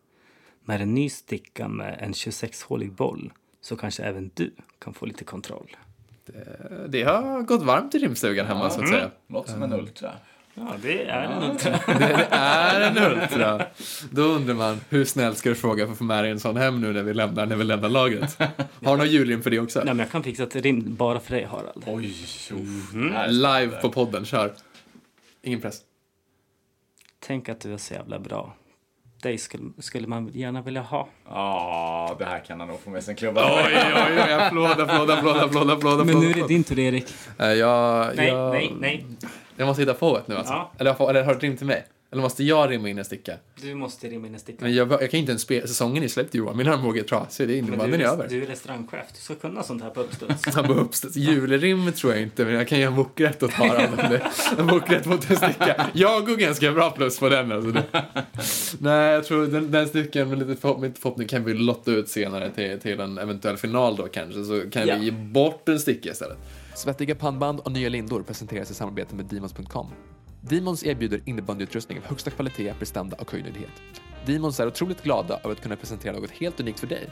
Med 0.64 0.80
en 0.80 0.94
ny 0.94 1.08
sticka 1.08 1.68
med 1.68 1.98
en 2.00 2.12
26-hålig 2.12 2.92
boll 2.92 3.32
så 3.60 3.76
kanske 3.76 4.02
även 4.02 4.30
du 4.34 4.54
kan 4.78 4.94
få 4.94 5.06
lite 5.06 5.24
kontroll. 5.24 5.76
Det, 6.24 6.86
det 6.88 7.02
har 7.02 7.42
gått 7.42 7.62
varmt 7.62 7.94
i 7.94 7.98
rimstugan 7.98 8.46
hemma, 8.46 8.70
så 8.70 8.82
att 8.82 8.88
säga. 8.88 9.10
Låter 9.26 9.52
som 9.52 9.62
en 9.62 9.72
ultra. 9.72 10.12
Ja, 10.54 10.74
det 10.82 11.02
är 11.04 11.22
en 11.22 11.42
ultra. 11.50 11.70
Det, 11.98 12.28
är 12.30 12.80
en 12.80 13.12
Ultra. 13.12 13.66
Då 14.10 14.22
undrar 14.22 14.54
man, 14.54 14.80
hur 14.88 15.04
snällt 15.04 15.38
ska 15.38 15.48
du 15.48 15.54
fråga 15.54 15.84
för 15.86 15.92
att 15.92 15.98
få 15.98 16.04
med 16.04 16.24
dig 16.24 16.30
en 16.30 16.40
sån 16.40 16.56
hem 16.56 16.80
nu 16.80 16.92
när 16.92 17.02
vi 17.02 17.14
lämnar, 17.14 17.46
när 17.46 17.56
vi 17.56 17.64
lämnar 17.64 17.88
lagret? 17.88 18.38
Har 18.84 18.92
du 18.92 18.96
någon 18.96 19.06
julrim 19.08 19.42
för 19.42 19.50
det 19.50 19.58
också? 19.60 19.78
Nej, 19.78 19.86
men 19.94 19.98
jag 19.98 20.10
kan 20.10 20.22
fixa 20.22 20.42
ett 20.42 20.56
rim 20.56 20.94
bara 20.96 21.20
för 21.20 21.34
dig, 21.34 21.44
Harald. 21.44 21.84
Oj, 21.86 22.14
Mm. 22.92 23.30
Live 23.30 23.80
på 23.80 23.88
podden, 23.88 24.24
kör. 24.24 24.52
Ingen 25.42 25.60
press. 25.60 25.80
Tänk 27.20 27.48
att 27.48 27.60
du 27.60 27.72
är 27.74 27.78
så 27.78 27.94
jävla 27.94 28.18
bra. 28.18 28.54
Dig 29.22 29.38
skulle, 29.38 29.64
skulle 29.78 30.06
man 30.06 30.28
gärna 30.34 30.62
vilja 30.62 30.82
ha. 30.82 31.08
Ja, 31.28 32.16
det 32.18 32.24
här 32.24 32.38
kan 32.44 32.60
han 32.60 32.68
nog 32.68 32.80
få 32.80 32.90
med 32.90 33.04
sig 33.04 33.12
en 33.12 33.16
klubba. 33.16 33.56
Oj, 33.56 33.72
oj, 33.74 34.22
oj, 34.26 34.32
applåd, 34.32 34.80
applåd, 34.80 35.10
applåd, 35.10 35.36
applåd, 35.36 35.70
applåd. 35.70 36.06
Men 36.06 36.20
nu 36.20 36.30
är 36.30 36.34
det 36.34 36.46
din 36.48 36.64
tur, 36.64 36.78
Erik. 36.78 37.04
Eh, 37.38 37.46
Jag, 37.46 38.16
Nej, 38.16 38.28
jag, 38.28 38.52
nej, 38.52 38.72
nej. 38.80 39.06
Jag 39.56 39.66
måste 39.66 39.82
hitta 39.82 39.94
på 39.94 40.18
ett 40.18 40.28
nu 40.28 40.36
alltså. 40.36 40.52
Ja. 40.52 40.72
Eller, 40.78 41.10
eller 41.10 41.22
har 41.22 41.32
du 41.32 41.36
ett 41.36 41.42
rim 41.42 41.56
till 41.56 41.66
mig? 41.66 41.86
Eller 42.12 42.22
måste 42.22 42.44
jag 42.44 42.70
rimma 42.70 42.88
in 42.88 42.98
en 42.98 43.04
sticka? 43.04 43.32
Du 43.62 43.74
måste 43.74 44.08
rimma 44.08 44.26
in 44.26 44.34
en 44.34 44.40
sticka. 44.40 44.58
Men 44.64 44.74
jag, 44.74 44.92
jag 44.92 45.10
kan 45.10 45.20
inte 45.20 45.32
ens 45.32 45.42
spela, 45.42 45.66
säsongen 45.66 46.02
är 46.02 46.08
släppt 46.08 46.34
Johan. 46.34 46.56
Min 46.56 46.68
armbåge 46.68 47.00
är 47.00 47.04
trasig, 47.04 47.48
det 47.48 47.54
är 47.54 47.58
innebandyn 47.58 48.00
är 48.00 48.04
över. 48.04 48.28
du 48.28 48.42
är 48.42 48.46
restaurangchef. 48.46 49.06
Du 49.14 49.20
ska 49.20 49.34
kunna 49.34 49.62
sånt 49.62 49.82
här 49.82 49.90
på 49.90 50.00
uppstuds. 50.00 50.46
Han 50.54 50.66
bara 50.68 50.78
uppstått. 50.78 51.16
Julrim 51.16 51.92
tror 51.92 52.12
jag 52.12 52.22
inte, 52.22 52.44
men 52.44 52.54
jag 52.54 52.68
kan 52.68 52.80
göra 52.80 52.90
en 52.90 52.96
bokrätt 52.96 53.42
åt 53.42 53.52
Harald. 53.52 54.20
En 54.58 54.66
bokrätt 54.66 55.06
mot 55.06 55.30
en 55.30 55.36
sticka. 55.36 55.86
Jag 55.92 56.26
går 56.26 56.36
ganska 56.36 56.72
bra 56.72 56.90
plus 56.90 57.18
på 57.18 57.28
den. 57.28 57.52
Alltså. 57.52 57.82
Nej, 58.80 59.12
jag 59.12 59.24
tror 59.24 59.46
den, 59.46 59.70
den 59.70 59.88
stickan 59.88 60.28
med 60.28 60.38
lite 60.38 60.60
förhoppning, 60.60 60.92
förhoppning 60.94 61.28
kan 61.28 61.44
vi 61.44 61.54
lotta 61.54 61.90
ut 61.90 62.08
senare 62.08 62.50
till, 62.50 62.80
till 62.80 63.00
en 63.00 63.18
eventuell 63.18 63.56
final 63.56 63.96
då 63.96 64.02
kanske. 64.08 64.44
Så 64.44 64.62
kan 64.70 64.86
Ja. 64.88 64.96
vi 64.98 65.04
ge 65.04 65.10
bort 65.10 65.68
en 65.68 65.80
sticka 65.80 66.10
istället. 66.10 66.38
Svettiga 66.74 67.14
pannband 67.14 67.60
och 67.60 67.72
nya 67.72 67.88
lindor 67.88 68.22
presenteras 68.22 68.70
i 68.70 68.74
samarbete 68.74 69.14
med 69.14 69.26
Demons.com. 69.26 69.86
Demons 70.40 70.84
erbjuder 70.84 71.22
innebandyutrustning 71.24 71.98
av 71.98 72.04
högsta 72.04 72.30
kvalitet, 72.30 72.74
prestanda 72.78 73.16
och 73.16 73.32
höjdnöjdhet. 73.32 73.82
Demons 74.26 74.60
är 74.60 74.66
otroligt 74.66 75.02
glada 75.02 75.40
över 75.44 75.52
att 75.52 75.60
kunna 75.60 75.76
presentera 75.76 76.12
något 76.12 76.30
helt 76.30 76.60
unikt 76.60 76.80
för 76.80 76.86
dig. 76.86 77.10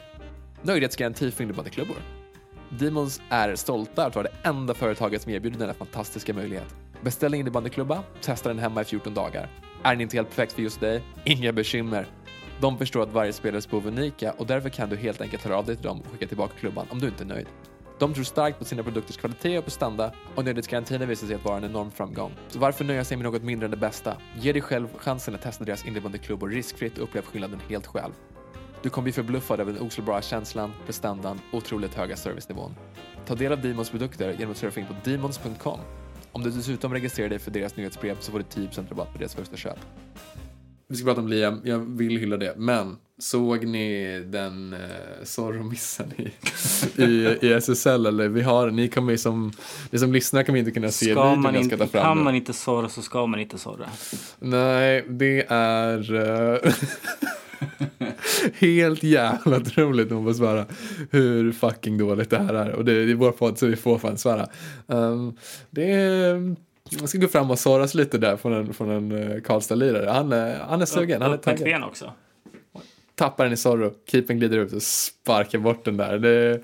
Nöjdhetsgaranti 0.61 1.31
för 1.31 1.43
innebandyklubbor. 1.43 1.95
Demons 2.69 3.21
är 3.29 3.55
stolta 3.55 4.05
att 4.05 4.15
vara 4.15 4.27
det 4.27 4.49
enda 4.49 4.73
företaget 4.73 5.21
som 5.21 5.31
erbjuder 5.31 5.59
denna 5.59 5.73
fantastiska 5.73 6.33
möjlighet. 6.33 6.75
Beställ 7.01 7.33
en 7.33 7.39
innebandyklubba, 7.39 8.03
testa 8.21 8.49
den 8.49 8.59
hemma 8.59 8.81
i 8.81 8.85
14 8.85 9.13
dagar. 9.13 9.49
Är 9.83 9.91
den 9.91 10.01
inte 10.01 10.17
helt 10.17 10.29
perfekt 10.29 10.53
för 10.53 10.61
just 10.61 10.79
dig? 10.79 11.03
Inga 11.25 11.53
bekymmer. 11.53 12.07
De 12.61 12.77
förstår 12.77 13.03
att 13.03 13.13
varje 13.13 13.33
spelares 13.33 13.69
behov 13.69 13.87
är 13.87 13.91
unika 13.91 14.31
och 14.31 14.47
därför 14.47 14.69
kan 14.69 14.89
du 14.89 14.95
helt 14.95 15.21
enkelt 15.21 15.43
höra 15.43 15.57
av 15.57 15.65
dig 15.65 15.75
till 15.75 15.85
dem 15.85 16.01
och 16.01 16.11
skicka 16.11 16.27
tillbaka 16.27 16.53
klubban 16.59 16.87
om 16.89 16.99
du 16.99 17.07
inte 17.07 17.23
är 17.23 17.27
nöjd. 17.27 17.47
De 18.01 18.13
tror 18.13 18.23
starkt 18.23 18.59
på 18.59 18.65
sina 18.65 18.83
produkters 18.83 19.17
kvalitet 19.17 19.57
och 19.57 19.63
prestanda 19.63 20.13
och 20.35 20.45
nödighetsgarantin 20.45 20.99
har 20.99 21.07
visat 21.07 21.27
sig 21.27 21.35
att 21.35 21.45
vara 21.45 21.57
en 21.57 21.63
enorm 21.63 21.91
framgång. 21.91 22.31
Så 22.47 22.59
varför 22.59 22.85
nöja 22.85 23.03
sig 23.03 23.17
med 23.17 23.23
något 23.23 23.43
mindre 23.43 23.65
än 23.65 23.71
det 23.71 23.77
bästa? 23.77 24.17
Ge 24.39 24.53
dig 24.53 24.61
själv 24.61 24.87
chansen 24.97 25.35
att 25.35 25.41
testa 25.41 25.63
deras 25.63 25.85
inneboende 25.85 26.17
klubbor 26.17 26.49
riskfritt 26.49 26.97
och 26.97 27.03
upplev 27.03 27.21
skillnaden 27.21 27.59
helt 27.69 27.87
själv. 27.87 28.11
Du 28.81 28.89
kommer 28.89 29.03
bli 29.03 29.11
förbluffad 29.11 29.59
över 29.59 29.73
den 29.73 29.81
oslagbara 29.81 30.21
känslan, 30.21 30.71
prestandan 30.85 31.39
och 31.51 31.57
otroligt 31.57 31.93
höga 31.93 32.15
servicenivån. 32.15 32.75
Ta 33.25 33.35
del 33.35 33.51
av 33.51 33.61
Demons 33.61 33.89
produkter 33.89 34.31
genom 34.31 34.51
att 34.51 34.57
surfa 34.57 34.79
in 34.79 34.85
på 34.85 35.09
demons.com. 35.09 35.79
Om 36.31 36.43
du 36.43 36.49
dessutom 36.49 36.93
registrerar 36.93 37.29
dig 37.29 37.39
för 37.39 37.51
deras 37.51 37.75
nyhetsbrev 37.75 38.17
så 38.19 38.31
får 38.31 38.39
du 38.39 38.45
typ 38.45 38.71
10% 38.71 38.89
rabatt 38.89 39.11
på 39.13 39.17
deras 39.17 39.35
första 39.35 39.57
köp. 39.57 39.79
Vi 40.87 40.95
ska 40.95 41.05
prata 41.05 41.21
om 41.21 41.27
Liam, 41.27 41.61
jag 41.63 41.79
vill 41.79 42.17
hylla 42.17 42.37
det, 42.37 42.53
men 42.57 42.97
såg 43.21 43.65
ni 43.65 44.19
den 44.25 44.73
eh, 44.73 44.79
Zorro-missen 45.23 46.13
i, 46.17 46.31
i, 47.03 47.37
i 47.41 47.53
SSL? 47.53 48.05
Eller 48.05 48.27
vi 48.27 48.41
har, 48.41 48.71
ni 48.71 48.87
kommer 48.87 49.11
ju 49.11 49.17
som, 49.17 49.51
ni 49.89 49.99
som 49.99 50.13
lyssnar 50.13 50.43
kommer 50.43 50.59
inte 50.59 50.71
kunna 50.71 50.91
se 50.91 51.05
Ska 51.05 51.09
videon 51.09 51.41
man 51.41 51.55
jag 51.55 51.65
ska 51.65 51.73
inte, 51.73 51.85
ta 51.85 51.91
fram 51.91 52.03
kan 52.03 52.23
man 52.23 52.35
inte 52.35 52.53
såra 52.53 52.89
så 52.89 53.01
ska 53.01 53.25
man 53.25 53.39
inte 53.39 53.57
såra. 53.57 53.89
Nej, 54.39 55.05
det 55.09 55.45
är 55.49 56.13
eh, 56.15 56.73
helt 58.59 59.03
jävla 59.03 59.57
otroligt 59.57 60.11
om 60.11 60.23
man 60.23 60.35
svära 60.35 60.65
hur 61.11 61.51
fucking 61.51 61.97
dåligt 61.97 62.29
det 62.29 62.37
här 62.37 62.53
är. 62.53 62.71
Och 62.71 62.85
det, 62.85 63.05
det 63.05 63.11
är 63.11 63.15
vår 63.15 63.31
podd 63.31 63.57
så 63.57 63.67
vi 63.67 63.75
får 63.75 63.97
fan 63.97 64.17
svära. 64.17 64.47
Um, 64.87 65.37
det 65.69 65.91
är, 65.91 66.55
jag 66.89 67.09
ska 67.09 67.17
gå 67.17 67.27
fram 67.27 67.51
och 67.51 67.59
såras 67.59 67.93
lite 67.93 68.17
där 68.17 68.37
från 68.37 68.53
en, 68.53 68.73
från 68.73 68.89
en 68.89 69.11
uh, 69.11 69.41
Karlstad-lirare. 69.41 70.09
Han, 70.09 70.31
han 70.69 70.81
är 70.81 70.85
sugen, 70.85 71.21
han 71.21 71.33
är 71.33 71.37
taggad. 71.37 71.63
ben 71.63 71.83
också. 71.83 72.13
Tappar 73.21 73.43
den 73.43 73.53
i 73.53 73.57
Zorro, 73.57 73.93
keepern 74.05 74.37
glider 74.37 74.57
ut 74.57 74.73
och 74.73 74.81
sparkar 74.81 75.59
bort 75.59 75.85
den 75.85 75.97
där. 75.97 76.19
Det, 76.19 76.61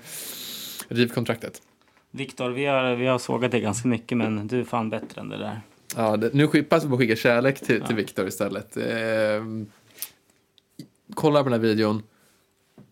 riv 0.88 1.08
kontraktet. 1.08 1.62
Viktor, 2.10 2.50
vi 2.50 2.66
har, 2.66 2.94
vi 2.94 3.06
har 3.06 3.18
sågat 3.18 3.50
dig 3.50 3.60
ganska 3.60 3.88
mycket 3.88 4.18
men 4.18 4.46
du 4.46 4.60
är 4.60 4.64
fan 4.64 4.90
bättre 4.90 5.20
än 5.20 5.28
det 5.28 5.36
där. 5.36 5.60
Ja, 5.96 6.16
det, 6.16 6.34
nu 6.34 6.46
skippas 6.46 6.84
vi 6.84 6.88
på 6.88 6.94
att 6.94 7.00
skicka 7.00 7.16
kärlek 7.16 7.60
till, 7.60 7.82
till 7.82 7.96
Viktor 7.96 8.28
istället. 8.28 8.76
Eh, 8.76 9.44
kolla 11.14 11.42
på 11.42 11.50
den 11.50 11.60
här 11.60 11.68
videon, 11.68 12.02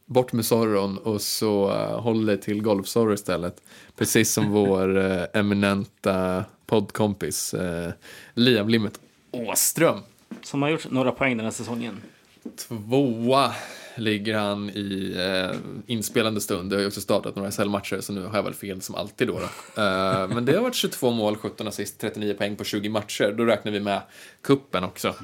bort 0.04 0.32
med 0.32 0.44
Zorron 0.44 0.98
och 0.98 1.20
så 1.20 1.70
uh, 1.70 2.00
håll 2.00 2.26
dig 2.26 2.40
till 2.40 2.62
Golf-Zorro 2.62 3.14
istället. 3.14 3.62
Precis 3.96 4.32
som 4.32 4.50
vår 4.50 4.96
uh, 4.96 5.22
eminenta 5.34 6.44
poddkompis 6.66 7.54
uh, 7.54 7.88
Liam 8.34 8.68
Limmet 8.68 9.00
Åström. 9.30 9.98
Som 10.42 10.62
har 10.62 10.68
gjort 10.68 10.90
några 10.90 11.12
poäng 11.12 11.36
den 11.36 11.46
här 11.46 11.52
säsongen. 11.52 12.00
Tvåa 12.50 13.54
ligger 13.94 14.38
han 14.38 14.70
i 14.70 15.14
eh, 15.18 15.56
inspelande 15.86 16.40
stund. 16.40 16.70
Det 16.70 16.76
har 16.76 16.80
ju 16.80 16.86
också 16.86 17.00
startat 17.00 17.36
några 17.36 17.50
SL-matcher 17.50 18.00
så 18.00 18.12
nu 18.12 18.22
har 18.22 18.36
jag 18.36 18.42
väl 18.42 18.54
fel 18.54 18.82
som 18.82 18.94
alltid 18.94 19.28
då. 19.28 19.38
då. 19.38 19.82
Eh, 19.82 20.28
men 20.28 20.44
det 20.44 20.54
har 20.54 20.62
varit 20.62 20.74
22 20.74 21.10
mål, 21.10 21.36
17 21.36 21.68
assist, 21.68 22.00
39 22.00 22.34
poäng 22.34 22.56
på 22.56 22.64
20 22.64 22.88
matcher. 22.88 23.34
Då 23.36 23.44
räknar 23.44 23.72
vi 23.72 23.80
med 23.80 24.00
kuppen 24.42 24.84
också. 24.84 25.14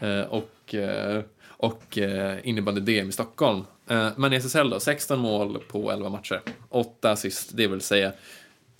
Eh, 0.00 0.20
och 0.20 0.74
eh, 0.74 1.22
och 1.62 1.98
eh, 1.98 2.38
innebandy-DM 2.44 3.08
i 3.08 3.12
Stockholm. 3.12 3.64
Eh, 3.88 4.08
men 4.16 4.32
i 4.32 4.36
SSL 4.36 4.70
då, 4.70 4.80
16 4.80 5.18
mål 5.18 5.58
på 5.68 5.90
11 5.90 6.08
matcher. 6.08 6.40
8 6.68 7.10
assist, 7.10 7.50
det 7.56 7.66
vill 7.66 7.80
säga 7.80 8.12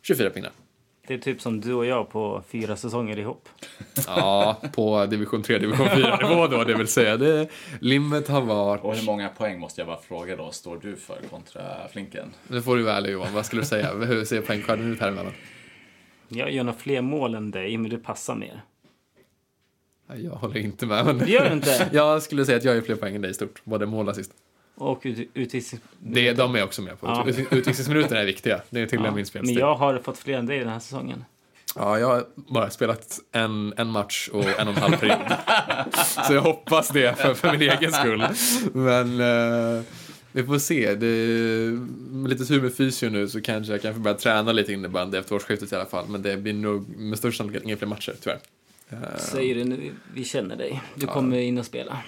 24 0.03 0.31
pinnar. 0.31 0.51
Det 1.07 1.15
är 1.15 1.19
typ 1.19 1.41
som 1.41 1.61
du 1.61 1.75
och 1.75 1.87
jag 1.87 2.11
på 2.11 2.43
fyra 2.49 2.77
säsonger 2.77 3.19
ihop. 3.19 3.49
Ja, 4.07 4.57
på 4.75 5.07
division 5.07 5.43
3, 5.43 5.59
division 5.59 5.87
4-nivå 5.87 6.47
då, 6.47 6.65
det 6.65 6.75
vill 6.75 6.89
säga. 6.89 7.17
Det, 7.17 7.49
limmet 7.81 8.29
har 8.29 8.41
varit... 8.41 8.83
Och 8.83 8.97
hur 8.97 9.07
många 9.07 9.29
poäng 9.29 9.61
måste 9.61 9.81
jag 9.81 9.89
bara 9.89 10.01
fråga 10.01 10.37
då, 10.37 10.51
står 10.51 10.79
du 10.83 10.97
för 10.97 11.19
kontra 11.31 11.63
Flinken? 11.93 12.33
Nu 12.49 12.63
får 12.63 12.77
du 12.77 12.91
ärlig 12.91 13.13
Johan, 13.13 13.35
vad 13.35 13.47
skulle 13.47 13.63
du 13.63 13.67
säga? 13.67 13.95
Hur 13.95 14.25
ser 14.25 14.41
poängskörden 14.41 14.93
ut 14.93 15.01
här 15.01 15.09
emellan? 15.09 15.33
Jag 16.29 16.53
gör 16.53 16.65
nog 16.65 16.79
fler 16.79 17.03
mål 17.03 17.35
än 17.35 17.51
dig, 17.51 17.79
men 17.79 17.91
du 17.91 17.99
passar 17.99 18.35
mer. 18.35 18.63
Jag 20.17 20.31
håller 20.31 20.57
inte 20.57 20.87
med. 20.87 21.07
Men... 21.07 21.19
Det 21.19 21.31
gör 21.31 21.49
du 21.49 21.53
inte? 21.53 21.89
Jag 21.93 22.23
skulle 22.23 22.45
säga 22.45 22.59
att 22.59 22.65
jag 22.65 22.77
är 22.77 22.81
fler 22.81 22.97
poäng 22.97 23.15
än 23.15 23.23
dig 23.23 23.31
i 23.31 23.35
stort, 23.35 23.65
både 23.65 23.87
mål 23.87 24.07
och 24.07 24.13
assist. 24.13 24.33
Och 24.75 25.01
ut, 25.03 25.31
utvisning... 25.35 25.81
Det, 25.99 26.33
de 26.33 26.55
är 26.57 26.65
också 26.65 26.83
med 26.83 27.01
på. 27.01 27.07
Ja. 27.07 27.25
Ut- 27.29 27.53
Utvisningsminuterna 27.53 28.21
är 28.21 28.25
viktiga. 28.27 28.61
Det 28.71 28.81
är 28.81 28.87
till 28.87 29.01
med 29.01 29.09
min 29.11 29.17
Men 29.17 29.27
spelstil. 29.27 29.59
jag 29.59 29.75
har 29.75 29.99
fått 29.99 30.19
fler 30.19 30.39
än 30.39 30.47
dig 30.47 30.59
den 30.59 30.69
här 30.69 30.79
säsongen. 30.79 31.25
Ja, 31.77 31.99
jag 31.99 32.07
har 32.07 32.25
bara 32.35 32.71
spelat 32.71 33.19
en, 33.33 33.75
en 33.77 33.89
match 33.89 34.29
och 34.33 34.45
en 34.61 34.69
och 34.69 34.77
en 34.77 34.83
halv 34.83 34.97
period. 34.97 35.33
Så 36.27 36.33
jag 36.35 36.43
hoppas 36.43 36.89
det 36.89 37.19
för, 37.19 37.35
för 37.35 37.53
min 37.53 37.63
egen 37.71 37.93
skull. 37.93 38.25
Men 38.73 39.21
eh, 39.21 39.83
vi 40.33 40.45
får 40.45 40.59
se. 40.59 40.95
Det, 40.95 41.07
med 42.11 42.31
lite 42.31 42.45
tur 42.45 42.63
med 42.63 42.75
fysio 42.75 43.09
nu 43.11 43.29
så 43.29 43.41
kanske 43.41 43.73
jag 43.73 43.83
kan 43.83 44.03
börja 44.03 44.17
träna 44.17 44.53
lite 44.53 44.73
innebandy 44.73 45.19
efter 45.19 45.35
årsskiftet 45.35 45.73
i 45.73 45.75
alla 45.75 45.87
fall. 45.87 46.05
Men 46.09 46.23
det 46.23 46.37
blir 46.37 46.53
nog 46.53 46.89
med 46.97 47.19
största 47.19 47.37
sannolikhet 47.39 47.65
inga 47.65 47.77
fler 47.77 47.89
matcher, 47.89 48.15
tyvärr. 48.23 48.39
Eh, 48.91 48.99
Säger 49.19 49.55
du 49.55 49.65
nu, 49.65 49.93
vi 50.15 50.25
känner 50.25 50.57
dig. 50.57 50.83
Du 50.95 51.07
kommer 51.07 51.39
in 51.39 51.59
och 51.59 51.67
spela. 51.67 51.99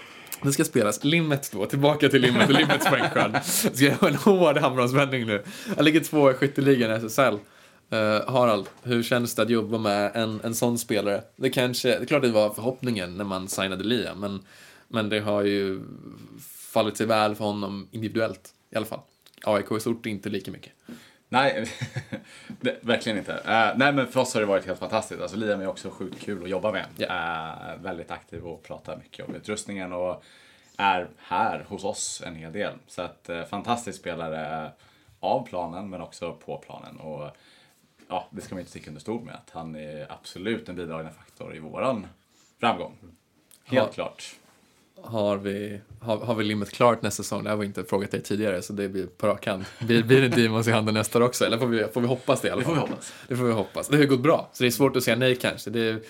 Det 0.45 0.53
ska 0.53 0.65
spelas. 0.65 1.05
Limmet 1.05 1.51
då, 1.53 1.67
tillbaka 1.67 2.09
till 2.09 2.23
limmet 2.23 2.49
och 2.49 2.55
limmets 2.55 2.87
poängskörd. 2.87 3.45
Ska 3.45 3.85
jag 3.85 3.95
göra 4.03 4.09
en 4.09 4.15
hård 4.15 4.59
handbromsvändning 4.59 5.27
nu? 5.27 5.45
Jag 5.77 5.85
ligger 5.85 6.01
två 6.01 6.31
i 6.31 6.35
skytteligan 6.35 6.91
i 6.91 6.95
SSL. 6.95 7.35
Uh, 7.93 7.99
eh, 7.99 8.31
Harald, 8.31 8.67
hur 8.83 9.03
känns 9.03 9.35
det 9.35 9.43
att 9.43 9.51
jobba 9.51 9.79
med 9.79 10.11
en, 10.15 10.41
en 10.45 10.55
sån 10.55 10.79
spelare? 10.79 11.23
Det 11.37 11.51
kanske, 11.51 11.89
det 11.89 11.95
är 11.95 12.07
klart 12.07 12.23
det 12.23 12.29
var 12.29 12.55
förhoppningen 12.55 13.17
när 13.17 13.25
man 13.25 13.49
signade 13.49 13.85
Lia, 13.85 14.15
men, 14.15 14.41
men 14.89 15.09
det 15.09 15.21
har 15.21 15.43
ju 15.43 15.81
fallit 16.73 16.97
sig 16.97 17.07
väl 17.07 17.35
för 17.35 17.45
honom 17.45 17.89
individuellt 17.91 18.55
i 18.71 18.77
alla 18.77 18.87
fall. 18.87 19.01
AIK 19.45 19.73
i 19.73 19.81
stort 19.81 20.07
inte 20.07 20.29
lika 20.29 20.51
mycket. 20.51 20.73
Nej, 21.29 21.67
det, 22.61 22.79
verkligen 22.81 23.19
inte. 23.19 23.33
Eh, 23.35 23.73
nej, 23.77 23.93
men 23.93 24.07
för 24.07 24.21
oss 24.21 24.35
har 24.35 24.41
det 24.41 24.47
varit 24.47 24.67
helt 24.67 24.79
fantastiskt. 24.79 25.23
Alltså, 25.23 25.37
Liam 25.37 25.61
är 25.61 25.67
också 25.67 25.91
sjukt 25.91 26.21
kul 26.21 26.43
att 26.43 26.49
jobba 26.51 26.73
med. 26.73 26.87
Eh, 26.99 27.83
väldigt 27.83 28.11
aktiv 28.11 28.47
och 28.47 28.63
pratar 28.63 28.97
mycket 28.97 29.29
om 29.29 29.35
utrustningen 29.35 29.93
och 29.93 30.25
är 30.77 31.09
här 31.19 31.65
hos 31.69 31.85
oss 31.85 32.23
en 32.27 32.35
hel 32.37 32.53
del. 32.53 32.73
Så 32.87 33.03
att 33.03 33.29
eh, 33.29 33.45
fantastisk 33.45 33.99
spelare 34.01 34.71
av 35.21 35.47
planen 35.47 35.91
men 35.91 36.01
också 36.01 36.33
på 36.33 36.59
planen. 36.59 36.97
Och 36.97 37.37
ja, 38.09 38.27
det 38.31 38.41
ska 38.41 38.55
man 38.55 38.61
inte 38.61 38.71
sticka 38.71 38.91
under 38.91 39.01
stol 39.01 39.23
med 39.23 39.35
att 39.35 39.51
han 39.51 39.77
är 39.77 40.13
absolut 40.13 40.69
en 40.69 40.77
bidragande 40.77 41.13
faktor 41.13 41.57
i 41.57 41.59
våran 41.59 42.07
framgång. 42.61 42.97
Helt 43.65 43.87
Ja. 43.89 43.93
klart. 43.93 44.35
Har 45.07 45.37
vi, 45.37 45.81
har, 46.01 46.19
har 46.19 46.35
vi 46.35 46.45
limmet 46.45 46.71
klart 46.71 47.03
nästa 47.03 47.23
säsong? 47.23 47.45
Det 47.45 47.51
här 47.51 47.57
var 47.57 47.65
inte 47.65 47.85
frågat 47.85 48.11
dig 48.11 48.23
tidigare 48.23 48.63
så 48.63 48.73
det 48.73 48.89
blir 48.89 49.07
på 49.07 49.27
rak 49.27 49.47
hand. 49.47 49.65
Blir, 49.81 50.03
blir 50.03 50.21
det 50.21 50.29
Demons 50.29 50.69
i 50.69 50.71
handen 50.71 50.95
nästa 50.95 51.19
år 51.19 51.23
också? 51.23 51.45
Eller 51.45 51.59
får 51.59 51.67
vi, 51.67 51.85
får 51.93 52.01
vi 52.01 52.07
hoppas 52.07 52.41
det 52.41 52.49
i 52.49 52.51
alla 52.51 52.59
Det 52.61 52.65
fall? 52.65 52.75
får 52.77 52.83
vi 52.87 52.91
hoppas. 52.91 53.13
Det 53.29 53.37
får 53.37 53.45
vi 53.45 53.53
hoppas. 53.53 53.89
Det 53.89 53.97
har 53.97 54.05
gått 54.05 54.21
bra, 54.21 54.51
så 54.53 54.63
det 54.63 54.69
är 54.69 54.71
svårt 54.71 54.97
att 54.97 55.03
säga 55.03 55.17
nej 55.17 55.37
kanske. 55.37 55.71
Det 55.71 55.81
är, 55.81 56.01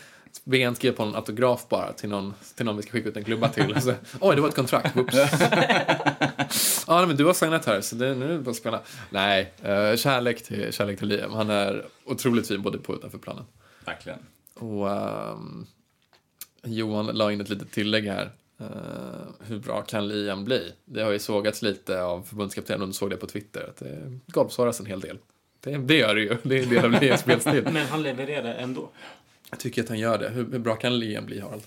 Ben 0.44 0.74
skrev 0.74 0.92
på 0.92 1.02
en 1.02 1.14
autograf 1.14 1.68
bara 1.68 1.92
till 1.92 2.08
någon, 2.08 2.34
till 2.56 2.66
någon 2.66 2.76
vi 2.76 2.82
ska 2.82 2.92
skicka 2.92 3.08
ut 3.08 3.16
en 3.16 3.24
klubba 3.24 3.48
till. 3.48 3.80
Så, 3.82 3.94
Oj, 4.20 4.34
det 4.36 4.40
var 4.42 4.48
ett 4.48 4.54
kontrakt. 4.54 4.96
Whoops. 4.96 5.14
ja, 6.86 7.06
men 7.06 7.16
du 7.16 7.24
har 7.24 7.32
signat 7.34 7.64
här, 7.64 7.80
så 7.80 7.96
det, 7.96 8.14
nu 8.14 8.24
är 8.24 8.28
det 8.32 8.38
bara 8.38 8.50
att 8.50 8.56
spela. 8.56 8.80
Nej, 9.10 9.52
eh, 9.62 9.96
kärlek 9.96 10.42
till, 10.44 10.72
kärlek 10.72 10.98
till 10.98 11.08
Liam. 11.08 11.32
Han 11.32 11.50
är 11.50 11.84
otroligt 12.04 12.48
fin 12.48 12.62
både 12.62 12.78
på 12.78 12.92
och 12.92 12.98
utanför 12.98 13.18
planen. 13.18 13.44
Verkligen. 13.84 14.18
Och 14.54 14.90
ehm, 14.90 15.66
Johan 16.64 17.06
la 17.06 17.32
in 17.32 17.40
ett 17.40 17.48
litet 17.48 17.72
tillägg 17.72 18.04
här. 18.04 18.30
Eh, 18.64 19.46
hur 19.46 19.58
bra 19.58 19.82
kan 19.82 20.08
Liam 20.08 20.44
bli? 20.44 20.72
Det 20.84 21.02
har 21.02 21.10
ju 21.10 21.18
sågats 21.18 21.62
lite 21.62 22.02
av 22.02 22.22
förbundskaptenen, 22.22 22.82
om 22.82 22.88
du 22.88 22.94
såg 22.94 23.10
det 23.10 23.16
på 23.16 23.26
Twitter, 23.26 23.66
att 23.68 23.76
det 23.76 24.18
golvsvaras 24.26 24.80
en 24.80 24.86
hel 24.86 25.00
del. 25.00 25.18
Det, 25.60 25.76
det 25.78 25.96
gör 25.96 26.14
det 26.14 26.20
ju, 26.20 26.36
det 26.42 26.58
är 26.58 26.62
en 26.62 26.68
del 26.68 26.84
av 26.84 26.90
Liams 27.02 27.20
spelstil. 27.20 27.68
Men 27.72 27.86
han 27.86 28.02
levererar 28.02 28.54
ändå. 28.54 28.88
Jag 29.50 29.58
tycker 29.60 29.82
att 29.82 29.88
han 29.88 29.98
gör 29.98 30.18
det. 30.18 30.28
Hur, 30.28 30.50
hur 30.52 30.58
bra 30.58 30.74
kan 30.76 30.98
Liam 30.98 31.26
bli, 31.26 31.40
Harald? 31.40 31.62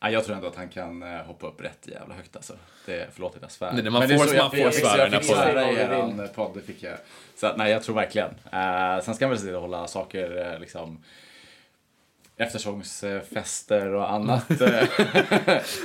Ja, 0.00 0.10
jag 0.10 0.24
tror 0.24 0.36
ändå 0.36 0.48
att 0.48 0.56
han 0.56 0.68
kan 0.68 1.02
eh, 1.02 1.08
hoppa 1.08 1.46
upp 1.46 1.60
rätt 1.60 1.78
jävla 1.86 2.14
högt 2.14 2.36
alltså. 2.36 2.52
Det, 2.86 3.08
förlåt 3.14 3.36
att 3.36 3.42
jag 3.42 3.50
svär. 3.50 3.72
Nej, 3.72 3.82
det- 3.82 3.90
man 3.90 4.00
Men 4.00 4.08
det 4.08 4.14
är 4.14 4.18
får- 4.18 4.24
så 4.26 4.36
man 4.36 4.50
jag- 4.58 4.64
får 4.64 4.70
svära 4.80 5.06
i 5.06 5.74
den 5.74 5.88
här 5.88 6.02
podden. 6.02 6.28
podd, 6.34 6.50
det 6.54 6.60
fick 6.60 6.82
jag. 6.82 6.98
Så 7.36 7.46
att, 7.46 7.56
nej, 7.56 7.72
jag 7.72 7.82
tror 7.82 7.94
verkligen. 7.94 8.28
Uh, 8.30 9.02
sen 9.04 9.14
ska 9.14 9.24
man 9.24 9.30
väl 9.30 9.38
se 9.38 9.44
till 9.46 9.54
att 9.54 9.60
hålla 9.60 9.86
saker 9.86 10.52
eh, 10.54 10.60
liksom 10.60 10.98
eftersångsfester 12.40 13.94
och 13.94 14.12
annat. 14.12 14.50
eh, 14.50 14.56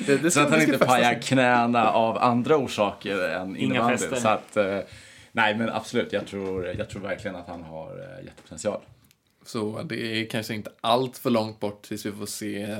Det, 0.05 0.17
det 0.17 0.31
så 0.31 0.39
att 0.39 0.50
han 0.50 0.62
inte 0.62 0.77
pajar 0.77 1.21
knäna 1.21 1.91
av 1.91 2.17
andra 2.17 2.57
orsaker 2.57 3.29
än 3.29 3.57
innebandy. 3.57 3.97
Så 3.97 4.27
att, 4.27 4.57
eh, 4.57 4.79
nej 5.31 5.55
men 5.55 5.69
absolut, 5.69 6.13
jag 6.13 6.27
tror, 6.27 6.65
jag 6.65 6.89
tror 6.89 7.01
verkligen 7.01 7.35
att 7.35 7.47
han 7.47 7.63
har 7.63 7.91
uh, 7.91 8.25
jättepotential. 8.25 8.81
Så 9.45 9.83
det 9.83 10.21
är 10.21 10.29
kanske 10.29 10.53
inte 10.53 10.71
allt 10.81 11.17
för 11.17 11.29
långt 11.29 11.59
bort 11.59 11.81
tills 11.81 12.05
vi 12.05 12.12
får 12.12 12.25
se, 12.25 12.77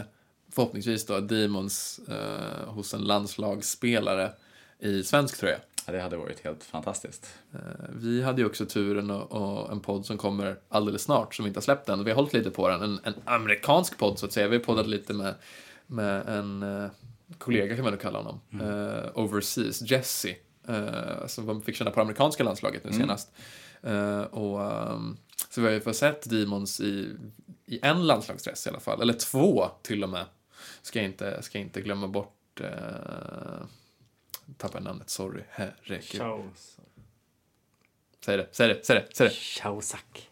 förhoppningsvis 0.52 1.06
då, 1.06 1.20
Demons 1.20 2.00
eh, 2.10 2.70
hos 2.70 2.94
en 2.94 3.02
landslagsspelare 3.02 4.32
i 4.80 5.04
svensk 5.04 5.40
tröja. 5.40 5.58
Ja, 5.86 5.94
det 5.94 6.02
hade 6.02 6.18
varit 6.18 6.44
helt 6.44 6.64
fantastiskt. 6.64 7.28
Eh, 7.54 7.60
Vi 7.90 8.22
hade 8.22 8.42
ju 8.42 8.48
också 8.48 8.66
turen 8.66 9.12
och, 9.12 9.32
och 9.32 9.72
en 9.72 9.80
podd 9.80 10.06
som 10.06 10.18
kommer 10.18 10.60
alldeles 10.70 11.02
snart, 11.02 11.36
som 11.36 11.46
vi 11.46 11.48
inte 11.48 11.58
har 11.58 11.62
släppt 11.62 11.90
än. 11.90 12.04
Vi 12.04 12.12
har 12.12 12.16
hållit 12.16 12.34
lite 12.34 12.50
på 12.52 12.70
den. 12.70 12.82
En, 12.82 13.00
en 13.04 13.14
amerikansk 13.26 13.98
podd, 13.98 14.20
så 14.20 14.26
att 14.26 14.32
säga. 14.32 14.48
Vi 14.48 14.58
har 14.58 14.64
poddat 14.64 14.88
lite 14.88 15.14
med, 15.14 15.36
med 15.88 16.28
en 16.28 16.64
eh, 16.64 16.90
kollega, 17.38 17.76
kan 17.76 17.84
man 17.84 17.94
nog 17.94 18.02
kalla 18.02 18.20
honom. 18.20 18.40
Eh, 18.62 19.10
overseas, 19.14 19.92
Jesse. 19.92 20.36
Uh, 20.70 21.28
som 21.28 21.62
fick 21.62 21.76
känna 21.76 21.92
på 21.92 21.96
det 21.96 22.02
amerikanska 22.02 22.44
landslaget 22.44 22.84
nu 22.84 22.92
senast. 22.92 23.32
Eh, 23.82 24.22
och, 24.22 24.64
ehm, 24.64 25.18
så 25.50 25.62
vi 25.62 25.68
har 25.68 25.74
ju 25.74 25.82
fått 25.82 25.96
sett 25.96 26.30
Demons 26.30 26.82
i, 26.82 27.16
i 27.66 27.80
en 27.82 28.08
landslagsdress 28.08 28.66
i 28.68 28.70
alla 28.70 28.80
fall. 28.80 29.02
Eller 29.02 29.14
två, 29.14 29.70
till 29.82 30.04
och 30.04 30.10
med. 30.10 30.26
Ska 30.82 31.00
jag 31.00 31.06
inte, 31.06 31.42
ska 31.42 31.58
jag 31.58 31.66
inte 31.66 31.82
glömma 31.82 32.08
bort... 32.08 32.62
Uh, 34.50 34.56
tappade 34.58 34.84
namnet, 34.84 35.10
sorry. 35.10 35.42
Herregud. 35.50 36.22
Säg 38.26 38.38
det, 38.38 38.48
säg 38.52 38.68
det, 38.68 38.80
säg 38.86 38.96
det, 38.96 39.06
säg 39.16 39.28
det. 39.28 39.34
Ciaosak. 39.34 40.30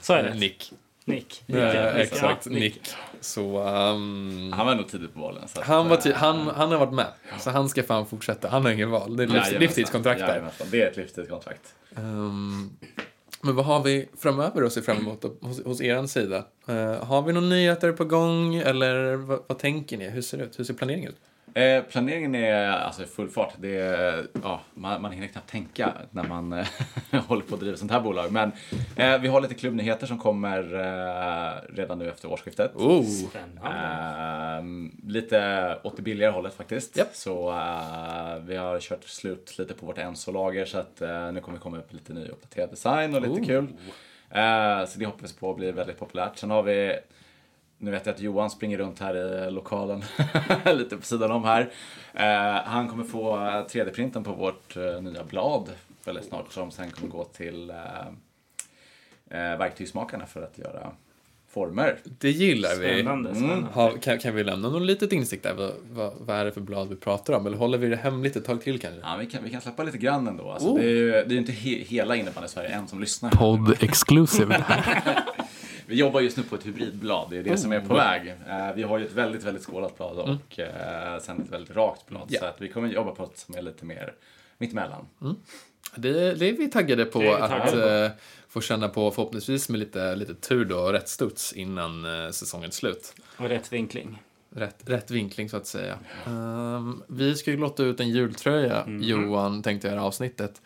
Så 0.00 0.12
är 0.12 0.22
det. 0.22 0.34
Nick. 0.34 0.72
Nick. 1.04 1.42
Eh, 1.46 1.56
Ja, 1.58 1.72
exakt, 1.72 2.46
ja, 2.46 2.52
Nick. 2.52 2.80
Så 3.20 3.58
um, 3.68 4.52
Han 4.52 4.66
var 4.66 4.74
nog 4.74 4.88
tidigt 4.88 5.12
på 5.14 5.18
bollen. 5.20 5.48
Så 5.48 5.60
att, 5.60 5.66
han, 5.66 5.88
var 5.88 5.96
eh, 5.96 6.00
ti- 6.00 6.12
han, 6.12 6.46
han 6.48 6.70
har 6.72 6.78
varit 6.78 6.92
med. 6.94 7.12
Så 7.40 7.50
han 7.50 7.68
ska 7.68 7.82
fan 7.82 8.06
fortsätta. 8.06 8.48
Han 8.48 8.62
har 8.64 8.72
ingen 8.72 8.90
val. 8.90 9.16
Det 9.16 9.22
är 9.22 9.26
ett 9.26 9.32
livs- 9.32 9.58
livstidskontrakt 9.58 10.20
där. 10.20 10.50
Det 10.70 10.82
är 10.82 10.90
ett 10.90 10.96
livstidskontrakt. 10.96 11.74
Ehm, 11.96 12.70
men 13.40 13.54
vad 13.56 13.64
har 13.64 13.82
vi 13.82 14.08
framöver 14.18 14.62
att 14.62 14.72
se 14.72 14.82
fram 14.82 14.96
emot 14.96 15.24
hos, 15.40 15.64
hos 15.64 15.80
er 15.80 16.06
sida? 16.06 16.44
Eh, 16.68 17.04
har 17.04 17.22
vi 17.22 17.32
några 17.32 17.46
nyheter 17.48 17.92
på 17.92 18.04
gång 18.04 18.54
eller 18.54 19.14
vad, 19.16 19.42
vad 19.46 19.58
tänker 19.58 19.96
ni? 19.98 20.08
Hur 20.08 20.22
ser 20.22 20.38
det 20.38 20.44
ut? 20.44 20.58
Hur 20.58 20.64
ser 20.64 20.74
planeringen 20.74 21.10
ut? 21.10 21.20
Eh, 21.54 21.82
planeringen 21.82 22.34
är 22.34 22.68
alltså 22.70 23.04
full 23.04 23.28
fart. 23.28 23.52
Det 23.58 23.76
är, 23.76 24.26
ja, 24.42 24.60
man, 24.74 25.02
man 25.02 25.12
hinner 25.12 25.26
knappt 25.26 25.50
tänka 25.50 25.92
när 26.10 26.24
man 26.24 26.52
eh, 26.52 26.66
håller 27.26 27.42
på 27.42 27.54
att 27.54 27.60
driva 27.60 27.76
sånt 27.76 27.90
här 27.90 28.00
bolag. 28.00 28.32
Men 28.32 28.52
eh, 28.96 29.18
vi 29.18 29.28
har 29.28 29.40
lite 29.40 29.54
klubbnyheter 29.54 30.06
som 30.06 30.18
kommer 30.18 30.58
eh, 30.74 31.74
redan 31.76 31.98
nu 31.98 32.08
efter 32.08 32.32
årsskiftet. 32.32 32.76
Oh! 32.76 33.04
Spännande. 33.04 33.78
Ehm, 33.78 35.00
lite 35.06 35.78
åt 35.82 35.96
det 35.96 36.02
billigare 36.02 36.32
hållet 36.32 36.54
faktiskt. 36.54 36.96
Japp. 36.96 37.14
Så 37.16 37.50
eh, 37.50 38.38
vi 38.46 38.56
har 38.56 38.80
kört 38.80 39.04
slut 39.04 39.58
lite 39.58 39.74
på 39.74 39.86
vårt 39.86 39.98
Enso-lager 39.98 40.64
så 40.64 40.78
att 40.78 41.00
eh, 41.02 41.32
nu 41.32 41.40
kommer 41.40 41.58
det 41.58 41.62
komma 41.62 41.78
upp 41.78 41.92
lite 41.92 42.12
ny 42.12 42.26
uppdaterad 42.28 42.70
design 42.70 43.14
och 43.14 43.20
lite 43.22 43.32
Oh. 43.40 43.46
kul. 43.46 43.66
Så 44.88 44.98
det 44.98 45.06
hoppas 45.06 45.32
vi 45.34 45.38
på 45.40 45.54
blir 45.54 45.72
väldigt 45.72 45.98
populärt. 45.98 46.38
Sen 46.38 46.50
har 46.50 46.62
vi 46.62 46.98
nu 47.82 47.90
vet 47.90 48.06
jag 48.06 48.14
att 48.14 48.20
Johan 48.20 48.50
springer 48.50 48.78
runt 48.78 49.00
här 49.00 49.16
i 49.16 49.50
lokalen 49.50 50.04
lite 50.74 50.96
på 50.96 51.02
sidan 51.02 51.30
om 51.30 51.44
här. 51.44 51.70
Eh, 52.14 52.64
han 52.64 52.88
kommer 52.88 53.04
få 53.04 53.36
3D-printen 53.70 54.24
på 54.24 54.32
vårt 54.32 54.76
eh, 54.76 55.02
nya 55.02 55.24
blad 55.24 55.70
väldigt 56.04 56.24
snart 56.24 56.52
som 56.52 56.70
sen 56.70 56.90
kommer 56.90 57.08
gå 57.08 57.24
till 57.24 57.70
eh, 57.70 58.06
eh, 59.30 59.58
verktygsmakarna 59.58 60.26
för 60.26 60.42
att 60.42 60.58
göra 60.58 60.92
former. 61.48 61.98
Det 62.04 62.30
gillar 62.30 62.76
vi. 62.80 62.86
Spännande. 62.86 63.34
spännande. 63.34 63.68
Har, 63.72 63.90
kan, 63.90 64.18
kan 64.18 64.34
vi 64.34 64.44
lämna 64.44 64.68
något 64.68 64.82
litet 64.82 65.12
insikt 65.12 65.42
där? 65.42 65.54
Vad, 65.54 65.72
vad, 65.90 66.12
vad 66.18 66.36
är 66.36 66.44
det 66.44 66.52
för 66.52 66.60
blad 66.60 66.88
vi 66.88 66.96
pratar 66.96 67.34
om? 67.34 67.46
Eller 67.46 67.56
håller 67.56 67.78
vi 67.78 67.88
det 67.88 67.96
hemligt 67.96 68.36
ett 68.36 68.44
tag 68.44 68.62
till 68.62 68.80
kanske? 68.80 69.00
Ja, 69.00 69.16
vi 69.20 69.26
kan, 69.26 69.44
vi 69.44 69.50
kan 69.50 69.60
släppa 69.60 69.82
lite 69.82 69.98
grann 69.98 70.28
ändå. 70.28 70.50
Alltså, 70.50 70.68
Oh. 70.68 70.78
Det 70.78 70.84
är 70.84 70.88
ju 70.88 71.10
det 71.10 71.18
är 71.18 71.28
ju 71.28 71.38
inte 71.38 71.52
he, 71.52 71.70
hela 71.70 72.16
innebandy-Sverige 72.16 72.68
än 72.68 72.88
som 72.88 73.00
lyssnar. 73.00 73.30
Podd 73.30 73.82
exclusive. 73.82 74.64
Vi 75.92 75.98
jobbar 75.98 76.20
just 76.20 76.36
nu 76.36 76.42
på 76.42 76.54
ett 76.54 76.66
hybridblad, 76.66 77.30
det 77.30 77.38
är 77.38 77.42
det 77.42 77.56
som 77.56 77.72
är 77.72 77.80
på 77.80 77.94
väg. 77.94 78.28
Eh, 78.28 78.74
vi 78.74 78.82
har 78.82 78.98
ju 78.98 79.06
ett 79.06 79.12
väldigt, 79.12 79.44
väldigt 79.44 79.62
skålat 79.62 79.96
blad 79.96 80.18
och 80.18 80.58
eh, 80.58 81.18
sen 81.20 81.40
ett 81.40 81.50
väldigt 81.50 81.76
rakt 81.76 82.06
blad. 82.06 82.26
Ja. 82.28 82.40
Så 82.40 82.46
att 82.46 82.60
vi 82.60 82.68
kommer 82.68 82.88
jobba 82.88 83.10
på 83.10 83.24
ett 83.24 83.38
som 83.38 83.54
är 83.54 83.62
lite 83.62 83.84
mer 83.84 84.14
mittemellan. 84.58 85.06
Det, 85.96 86.34
det 86.34 86.48
är 86.48 86.52
vi 86.52 86.70
taggade 86.70 87.04
på 87.04 87.18
vi 87.18 87.28
att 87.28 87.50
taggade 87.50 88.04
eh, 88.04 88.10
få 88.48 88.60
känna 88.60 88.88
på, 88.88 89.10
förhoppningsvis 89.10 89.68
med 89.68 89.80
lite, 89.80 90.16
lite 90.16 90.34
tur 90.34 90.64
då, 90.64 90.78
och 90.78 90.92
rätt 90.92 91.08
studs 91.08 91.52
innan 91.52 92.06
säsongens 92.32 92.74
slut. 92.74 93.14
Och 93.36 93.48
rätt 93.48 93.72
vinkling. 93.72 94.22
Rätt, 94.50 94.76
rätt 94.86 95.10
vinkling 95.10 95.48
så 95.48 95.56
att 95.56 95.66
säga. 95.66 95.98
Ehm, 96.26 97.02
vi 97.06 97.34
ska 97.34 97.50
ju 97.50 97.56
lotta 97.56 97.82
ut 97.82 98.00
en 98.00 98.10
jultröja, 98.10 98.84
Johan, 99.00 99.62
tänkte 99.62 99.88
jag 99.88 99.92
i 99.92 99.94
det 99.94 100.00
här 100.00 100.08
avsnittet. 100.08 100.62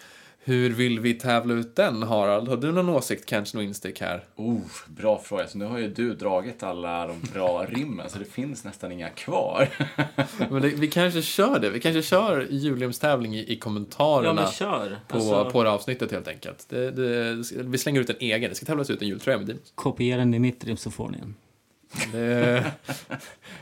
Hur 0.49 0.71
vill 0.71 1.01
vi 1.01 1.15
tävla 1.15 1.55
ut 1.55 1.77
den, 1.77 2.03
Harald? 2.03 2.49
Har 2.49 2.57
du 2.57 2.73
någon 2.73 2.89
åsikt, 2.89 3.27
kanske 3.27 3.57
någon 3.57 3.67
instick 3.67 4.01
här? 4.01 4.25
Oh, 4.37 4.61
bra 4.87 5.19
fråga. 5.25 5.47
Så 5.49 5.59
nu 5.59 5.65
har 5.65 5.79
ju 5.79 5.89
du 5.89 6.15
dragit 6.15 6.63
alla 6.63 7.07
de 7.07 7.21
bra 7.33 7.65
rimmen 7.69 8.11
så 8.11 8.19
det 8.19 8.25
finns 8.25 8.65
nästan 8.65 8.93
inga 8.93 9.09
kvar. 9.09 9.69
Men 10.51 10.63
det, 10.63 10.69
vi 10.69 10.89
kanske 10.89 11.23
kör 11.23 11.59
det. 11.59 11.71
Vi 11.71 11.81
kanske 11.81 12.03
kör 12.03 12.47
jubileumstävling 12.51 13.37
i, 13.37 13.39
i 13.41 13.55
Ja, 13.55 13.61
kommentarerna 13.61 14.33
men 14.35 14.47
kör. 14.53 14.97
på, 15.09 15.17
Alltså, 15.17 15.51
på 15.51 15.63
det 15.63 15.71
avsnittet 15.71 16.13
helt 16.13 16.29
enkelt. 16.29 16.67
Det, 16.69 16.91
det, 16.91 17.35
vi 17.53 17.79
slänger 17.79 18.01
ut 18.01 18.11
en 18.11 18.17
egen. 18.21 18.51
Det 18.51 18.55
ska 18.57 18.67
tävlas 18.67 18.91
ut 18.91 19.03
en 19.03 19.09
jultröja 19.09 19.39
med 19.39 19.47
Dinos. 19.47 19.73
Kopiera 19.75 20.19
den 20.19 20.35
i 20.35 20.39
mitt 20.39 20.65
rim 20.65 20.77
så 20.77 20.91
får 20.91 21.09
ni 21.09 21.19
en. 21.19 21.35
Det... 22.13 22.65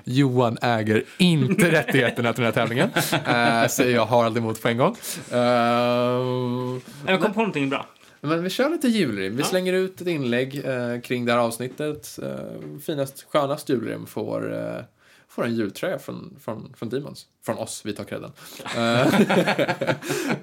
Johan 0.04 0.58
äger 0.62 1.04
inte 1.18 1.70
rättigheterna 1.72 2.32
till 2.32 2.44
den 2.44 2.52
här 2.54 2.66
tävlingen. 2.66 2.88
Uh, 2.94 3.68
säger 3.68 3.94
jag 3.94 4.06
Harald 4.06 4.36
emot 4.38 4.62
på 4.62 4.68
en 4.68 4.76
gång. 4.78 4.96
Uh, 5.32 5.38
Jag 7.06 7.20
kom 7.22 7.32
på 7.32 7.38
någonting 7.38 7.70
bra. 7.70 7.86
men 8.20 8.42
vi 8.42 8.50
kör 8.50 8.70
lite 8.70 8.88
julrim. 8.88 9.36
Vi 9.36 9.42
Ja. 9.42 9.48
slänger 9.48 9.72
ut 9.72 10.00
ett 10.00 10.06
inlägg 10.06 10.62
eh, 10.64 11.00
kring 11.00 11.24
det 11.24 11.32
här 11.32 11.38
avsnittet. 11.38 12.18
Uh, 12.22 12.78
finast, 12.86 13.26
skönast 13.32 13.68
julrim 13.68 14.06
får, 14.06 14.52
uh, 14.52 14.82
får 15.28 15.44
en 15.44 15.54
jultröja 15.54 15.98
från, 15.98 16.36
från, 16.44 16.74
från 16.78 16.88
Demons. 16.88 17.26
Från 17.46 17.58
oss, 17.58 17.82
vi 17.84 17.92
tar 17.92 18.04
credden. 18.04 18.32
Eh, 18.76 19.14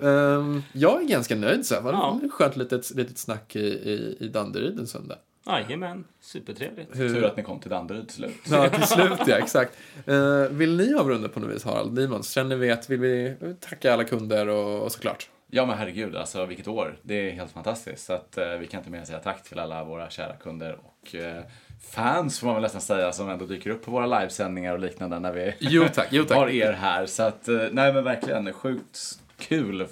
ehm, 0.08 0.63
jag 0.74 1.02
är 1.02 1.08
ganska 1.08 1.36
nöjd 1.36 1.65
så 1.65 1.76
här. 1.76 1.82
Det 1.82 1.86
var 1.86 1.94
Ja. 1.94 2.20
skönt 2.32 2.58
litet, 2.58 2.91
litet 2.96 3.17
snack 3.17 3.56
i, 3.56 3.60
i, 3.60 4.17
i 4.20 4.28
Danderyd 4.28 4.80
en 4.80 4.88
söndag. 4.88 5.15
Jajamän, 5.45 6.04
supertrevligt. 6.19 6.93
Tur 6.93 7.23
att 7.25 7.38
ni 7.38 7.43
kom 7.43 7.60
till 7.60 7.69
Danderyd 7.69 8.08
till 8.08 8.15
slut. 8.15 8.36
Ja, 8.51 8.69
till 8.69 8.88
slut 8.88 9.19
ja, 9.27 9.38
exakt. 9.38 9.77
Uh, 10.08 10.43
vill 10.43 10.77
ni 10.77 10.93
avrunda 10.93 11.30
på 11.30 11.39
något 11.39 11.56
vis, 11.56 11.63
Harald 11.63 11.95
Demons? 11.95 12.32
Känner 12.32 12.56
vi 12.56 12.71
att 12.71 12.89
vill 12.89 12.99
vi 12.99 13.36
tacka 13.60 13.93
alla 13.93 14.04
kunder 14.04 14.47
och, 14.47 14.84
och 14.84 14.91
såklart? 14.91 15.30
Ja 15.54 15.65
men 15.65 15.77
herregud, 15.77 16.15
alltså 16.15 16.45
vilket 16.45 16.67
år. 16.67 16.97
Det 17.04 17.30
är 17.30 17.32
helt 17.32 17.51
fantastiskt. 17.51 18.06
Så 18.06 18.13
att, 18.13 18.38
eh, 18.38 18.54
vi 18.54 18.67
kan 18.67 18.80
inte 18.80 18.89
mer 18.91 18.99
än 18.99 19.06
säga 19.06 19.19
tack 19.19 19.43
till 19.43 19.60
alla 19.60 19.84
våra 19.84 20.10
kära 20.10 20.34
kunder 20.36 20.77
och 20.84 21.15
eh, 21.15 21.43
fans 21.91 22.39
får 22.39 22.47
man 22.47 22.56
väl 22.56 22.63
nästan 22.63 22.82
säga 22.82 23.12
som 23.12 23.30
ändå 23.30 23.45
dyker 23.45 23.69
upp 23.69 23.86
på 23.86 23.91
våra 23.91 24.19
livesändningar 24.19 24.73
och 24.73 24.80
liknande 24.80 25.19
när 25.19 25.32
vi 25.34 25.54
Jo 25.60 25.86
tack, 25.93 26.08
jo 26.12 26.25
har 26.30 26.45
tack. 26.45 26.54
er 26.54 26.71
här. 26.71 27.06
Så 27.06 27.23
att, 27.23 27.47
eh, 27.47 27.62
nej 27.71 27.93
men 27.93 28.04
verkligen 28.04 28.54
sjukt 28.54 29.19
kul 29.38 29.88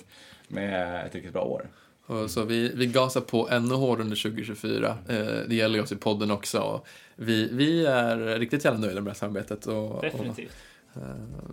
med 0.47 1.05
ett 1.05 1.15
riktigt 1.15 1.33
bra 1.33 1.43
år. 1.43 1.65
Och 2.09 2.31
så 2.31 2.43
vi, 2.43 2.71
vi 2.75 2.85
gasar 2.85 3.21
på 3.21 3.49
ännu 3.49 3.75
hårdare 3.75 4.03
under 4.03 4.15
2024. 4.15 4.97
Eh, 5.07 5.15
det 5.47 5.55
gäller 5.55 5.81
oss 5.81 5.91
i 5.91 5.95
podden 5.95 6.31
också. 6.31 6.59
Och 6.59 6.87
vi, 7.15 7.49
vi 7.51 7.85
är 7.85 8.39
riktigt 8.39 8.65
jävla 8.65 8.79
nöjda 8.79 8.95
med 8.95 9.03
det 9.03 9.09
här 9.09 9.15
samarbetet. 9.15 9.65
Och, 9.65 9.91
och, 9.91 10.01
Definitivt. 10.01 10.51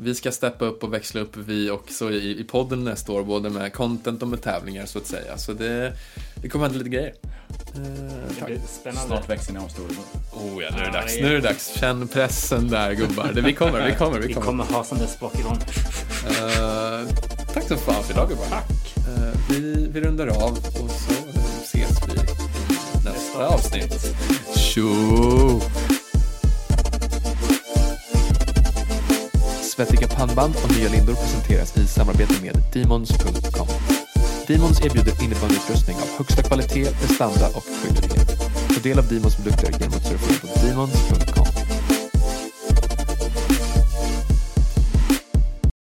Vi 0.00 0.14
ska 0.14 0.32
steppa 0.32 0.64
upp 0.64 0.84
och 0.84 0.92
växla 0.92 1.20
upp 1.20 1.36
vi 1.36 1.70
också 1.70 2.10
i, 2.10 2.40
i 2.40 2.44
podden 2.44 2.84
nästa 2.84 3.12
år, 3.12 3.22
både 3.24 3.50
med 3.50 3.72
content 3.72 4.22
och 4.22 4.28
med 4.28 4.42
tävlingar 4.42 4.86
så 4.86 4.98
att 4.98 5.06
säga. 5.06 5.38
Så 5.38 5.52
det, 5.52 5.92
det 6.42 6.48
kommer 6.48 6.64
hända 6.64 6.78
lite 6.78 6.90
grejer. 6.90 7.14
Det 8.38 8.44
blir 8.44 8.58
spännande. 8.58 9.06
Snart 9.06 9.30
växer 9.30 9.52
ni 9.52 9.58
om 9.58 9.68
storebror. 9.68 10.04
Oh 10.32 10.62
ja, 10.62 10.70
nu 10.76 10.82
är 10.82 10.86
det 10.86 10.92
dags. 10.92 11.16
det 11.16 11.22
Nu 11.22 11.28
är 11.28 11.32
det 11.32 11.40
dags. 11.40 11.78
Känn 11.78 12.08
pressen 12.08 12.68
där 12.68 12.92
gubbar. 12.94 13.30
Det, 13.34 13.40
vi 13.40 13.52
kommer, 13.52 13.86
vi 13.86 13.94
kommer, 13.94 14.18
vi 14.20 14.26
Vi 14.26 14.34
kommer. 14.34 14.46
kommer 14.46 14.64
ha 14.64 14.84
som 14.84 14.98
det 14.98 15.20
Pokémon. 15.20 15.56
Eh, 16.28 17.08
tack 17.54 17.68
så 17.68 17.76
fan 17.76 18.04
för 18.04 18.12
idag 18.12 18.28
gubbar. 18.28 18.46
Tack! 18.50 18.75
Vi, 19.48 19.88
vi 19.92 20.00
rundar 20.00 20.26
av 20.26 20.58
och 20.58 20.90
så 20.90 21.12
ses 21.62 21.98
vi 22.06 22.12
i 22.12 23.04
nästa 23.04 23.46
avsnitt. 23.46 24.14
Tjo! 24.56 25.60
Svettiga 29.62 30.08
pannband 30.08 30.54
och 30.64 30.76
nya 30.76 30.88
lindor 30.90 31.14
presenteras 31.14 31.76
i 31.76 31.86
samarbete 31.86 32.34
med 32.42 32.62
Demons.com. 32.72 33.68
Demons 34.46 34.80
erbjuder 34.80 35.24
innebandyutrustning 35.24 35.96
av 35.96 36.08
högsta 36.18 36.42
kvalitet, 36.42 36.84
prestanda 36.84 37.46
och 37.48 37.64
skicklighet. 37.64 38.38
Ta 38.74 38.80
del 38.82 38.98
av 38.98 39.08
Demons 39.08 39.36
produkter 39.36 39.72
genom 39.80 39.94
att 39.96 40.06
surfa 40.06 40.32
in 40.32 40.40
på 40.40 40.66
Demons.com. 40.66 41.25